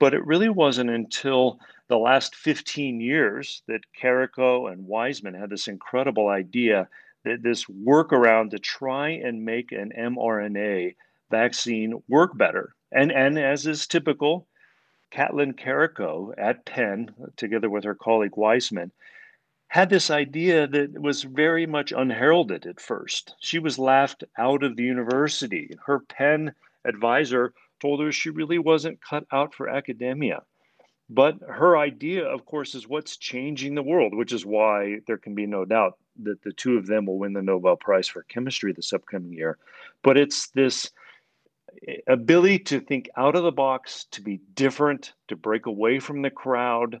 [0.00, 5.68] but it really wasn't until the last 15 years that Karikó and Weissman had this
[5.68, 6.88] incredible idea
[7.26, 10.94] that this workaround to try and make an mRNA
[11.30, 12.74] vaccine work better.
[12.90, 14.46] And, and as is typical,
[15.12, 18.92] Katalin Karikó at Penn, together with her colleague Weissman,
[19.72, 23.34] had this idea that was very much unheralded at first.
[23.40, 25.74] She was laughed out of the university.
[25.86, 26.52] Her Penn
[26.84, 30.42] advisor told her she really wasn't cut out for academia.
[31.08, 35.34] But her idea, of course, is what's changing the world, which is why there can
[35.34, 38.74] be no doubt that the two of them will win the Nobel Prize for Chemistry
[38.74, 39.56] this upcoming year.
[40.02, 40.90] But it's this
[41.88, 46.20] eh, ability to think out of the box, to be different, to break away from
[46.20, 47.00] the crowd.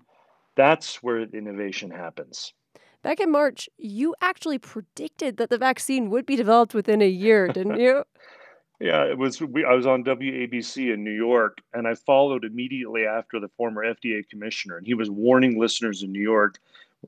[0.56, 2.54] That's where innovation happens.
[3.02, 7.48] Back in March, you actually predicted that the vaccine would be developed within a year,
[7.48, 8.04] didn't you?
[8.80, 9.40] Yeah, it was.
[9.40, 13.84] We, I was on WABC in New York, and I followed immediately after the former
[13.84, 16.58] FDA commissioner, and he was warning listeners in New York,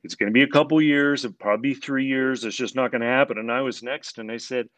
[0.04, 2.44] "It's going to be a couple years, it probably three years.
[2.44, 4.68] It's just not going to happen." And I was next, and I said,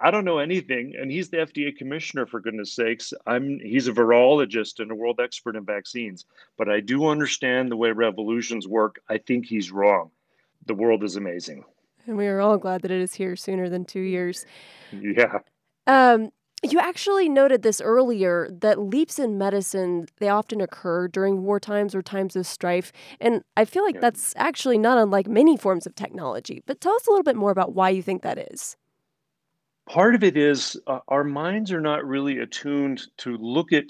[0.00, 3.12] "I don't know anything." And he's the FDA commissioner, for goodness sakes.
[3.28, 3.60] I'm.
[3.60, 6.26] He's a virologist and a world expert in vaccines,
[6.58, 9.00] but I do understand the way revolutions work.
[9.08, 10.10] I think he's wrong.
[10.66, 11.64] The world is amazing.
[12.06, 14.44] And we are all glad that it is here sooner than two years.
[14.92, 15.38] Yeah.
[15.86, 16.30] Um,
[16.62, 21.94] you actually noted this earlier that leaps in medicine they often occur during war times
[21.94, 24.02] or times of strife, and I feel like yeah.
[24.02, 26.62] that's actually not unlike many forms of technology.
[26.66, 28.76] But tell us a little bit more about why you think that is.
[29.88, 33.86] Part of it is uh, our minds are not really attuned to look at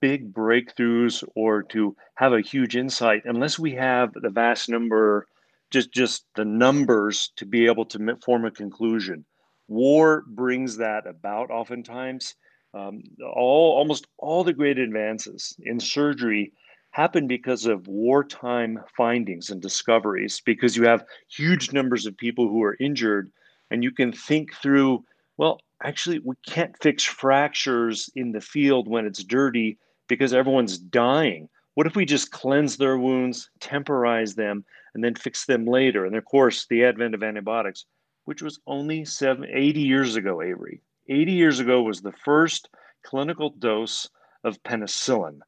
[0.00, 5.26] big breakthroughs or to have a huge insight unless we have the vast number
[5.70, 9.24] just just the numbers to be able to form a conclusion
[9.70, 12.34] War brings that about oftentimes.
[12.74, 16.52] Um, all almost all the great advances in surgery
[16.90, 22.62] happen because of wartime findings and discoveries because you have huge numbers of people who
[22.64, 23.30] are injured
[23.70, 25.04] and you can think through
[25.36, 31.48] well actually we can't fix fractures in the field when it's dirty because everyone's dying
[31.74, 34.64] what if we just cleanse their wounds temporize them
[34.94, 37.84] and then fix them later and of course the advent of antibiotics
[38.30, 40.82] which was only seven, 80 years ago, Avery.
[41.08, 42.68] 80 years ago was the first
[43.02, 44.08] clinical dose
[44.44, 45.40] of penicillin.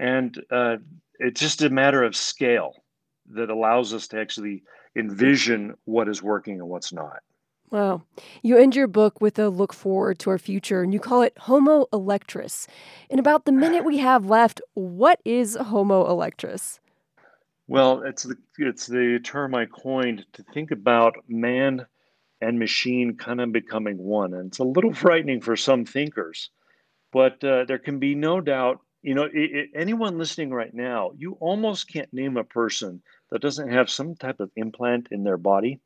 [0.00, 0.78] And uh,
[1.20, 2.82] it's just a matter of scale
[3.34, 4.64] that allows us to actually
[4.96, 7.20] envision what is working and what's not.
[7.70, 8.02] Wow.
[8.42, 11.36] You end your book with a look forward to our future, and you call it
[11.38, 12.66] Homo electrus.
[13.10, 16.80] In about the minute we have left, what is Homo electrus?
[17.66, 21.86] Well, it's the it's the term I coined to think about man
[22.40, 24.32] and machine kind of becoming one.
[24.32, 26.50] And it's a little frightening for some thinkers,
[27.12, 28.80] but uh, there can be no doubt.
[29.02, 33.42] You know, it, it, anyone listening right now, you almost can't name a person that
[33.42, 35.80] doesn't have some type of implant in their body.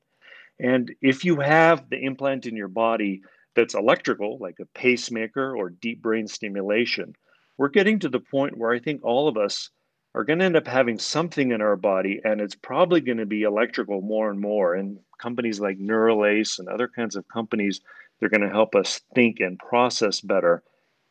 [0.62, 3.22] And if you have the implant in your body
[3.56, 7.16] that's electrical, like a pacemaker or deep brain stimulation,
[7.58, 9.70] we're getting to the point where I think all of us
[10.14, 13.26] are going to end up having something in our body, and it's probably going to
[13.26, 14.74] be electrical more and more.
[14.74, 17.80] And companies like Neuralace and other kinds of companies,
[18.20, 20.62] they're going to help us think and process better.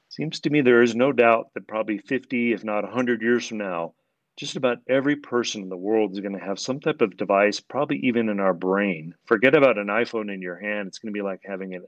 [0.08, 3.58] Seems to me there is no doubt that probably 50, if not 100 years from
[3.58, 3.95] now,
[4.38, 7.60] just about every person in the world is going to have some type of device,
[7.60, 9.14] probably even in our brain.
[9.26, 10.88] Forget about an iPhone in your hand.
[10.88, 11.86] It's going to be like having an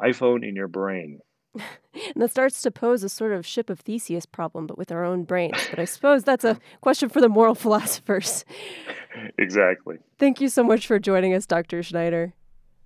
[0.00, 1.20] iPhone in your brain.
[1.54, 1.62] and
[2.16, 5.24] that starts to pose a sort of ship of Theseus problem, but with our own
[5.24, 5.56] brains.
[5.70, 8.44] But I suppose that's a question for the moral philosophers.
[9.36, 9.98] Exactly.
[10.18, 11.82] Thank you so much for joining us, Dr.
[11.82, 12.32] Schneider.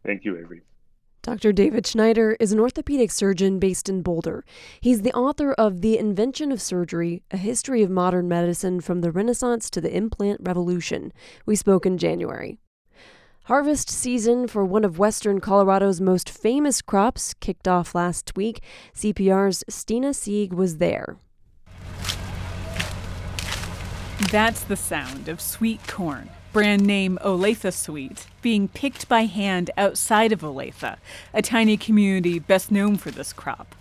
[0.05, 0.63] Thank you, Avery.
[1.27, 1.53] Dr.
[1.53, 4.45] David Schneider is an orthopedic surgeon based in Boulder.
[4.81, 9.11] He's the author of The Invention of Surgery A History of Modern Medicine from the
[9.11, 11.13] Renaissance to the Implant Revolution.
[11.45, 12.59] We spoke in January.
[13.47, 18.63] Harvest season for one of Western Colorado's most famous crops kicked off last week.
[18.95, 21.17] CPR's Stina Sieg was there.
[24.31, 30.33] That's the sound of sweet corn, brand name Olathe Sweet, being picked by hand outside
[30.33, 30.97] of Olathe,
[31.35, 33.75] a tiny community best known for this crop.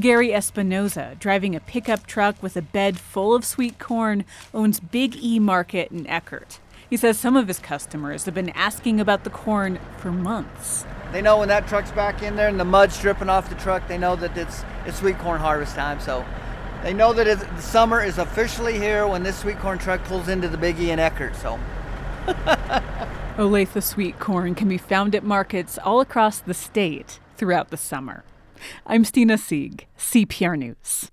[0.00, 4.24] Gary Espinoza, driving a pickup truck with a bed full of sweet corn,
[4.54, 6.58] owns Big E Market in Eckert.
[6.88, 10.86] He says some of his customers have been asking about the corn for months.
[11.12, 13.86] They know when that truck's back in there and the mud's dripping off the truck,
[13.88, 16.00] they know that it's, it's sweet corn harvest time.
[16.00, 16.24] So
[16.82, 20.48] they know that the summer is officially here when this sweet corn truck pulls into
[20.48, 21.36] the Biggie in Eckert.
[21.36, 21.60] So.
[23.36, 28.24] Olathe sweet corn can be found at markets all across the state throughout the summer.
[28.86, 31.11] I'm Stina Sieg, CPR News.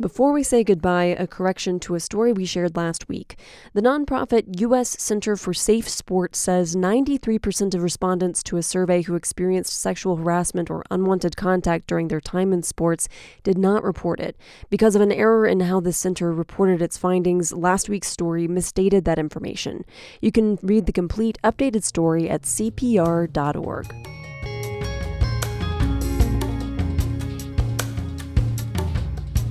[0.00, 3.36] Before we say goodbye, a correction to a story we shared last week.
[3.72, 4.90] The nonprofit U.S.
[4.90, 10.84] Center for SafeSport says 93% of respondents to a survey who experienced sexual harassment or
[10.88, 13.08] unwanted contact during their time in sports
[13.42, 14.36] did not report it.
[14.70, 19.04] Because of an error in how the center reported its findings, last week's story misstated
[19.04, 19.84] that information.
[20.20, 24.17] You can read the complete updated story at cpr.org.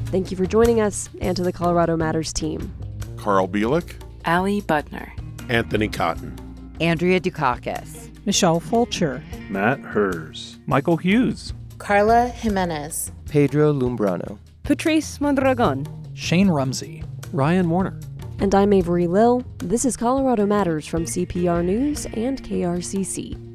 [0.09, 2.73] Thank you for joining us and to the Colorado Matters team.
[3.17, 5.11] Carl Bielek, Ali Budner,
[5.49, 6.33] Anthony Cotton,
[6.79, 16.47] Andrea Dukakis, Michelle Fulcher, Matt Hers, Michael Hughes, Carla Jimenez, Pedro Lumbrano, Patrice Mondragon, Shane
[16.47, 17.03] Rumsey,
[17.33, 17.99] Ryan Warner.
[18.39, 19.43] And I'm Avery Lill.
[19.57, 23.46] This is Colorado Matters from CPR News and KRCC.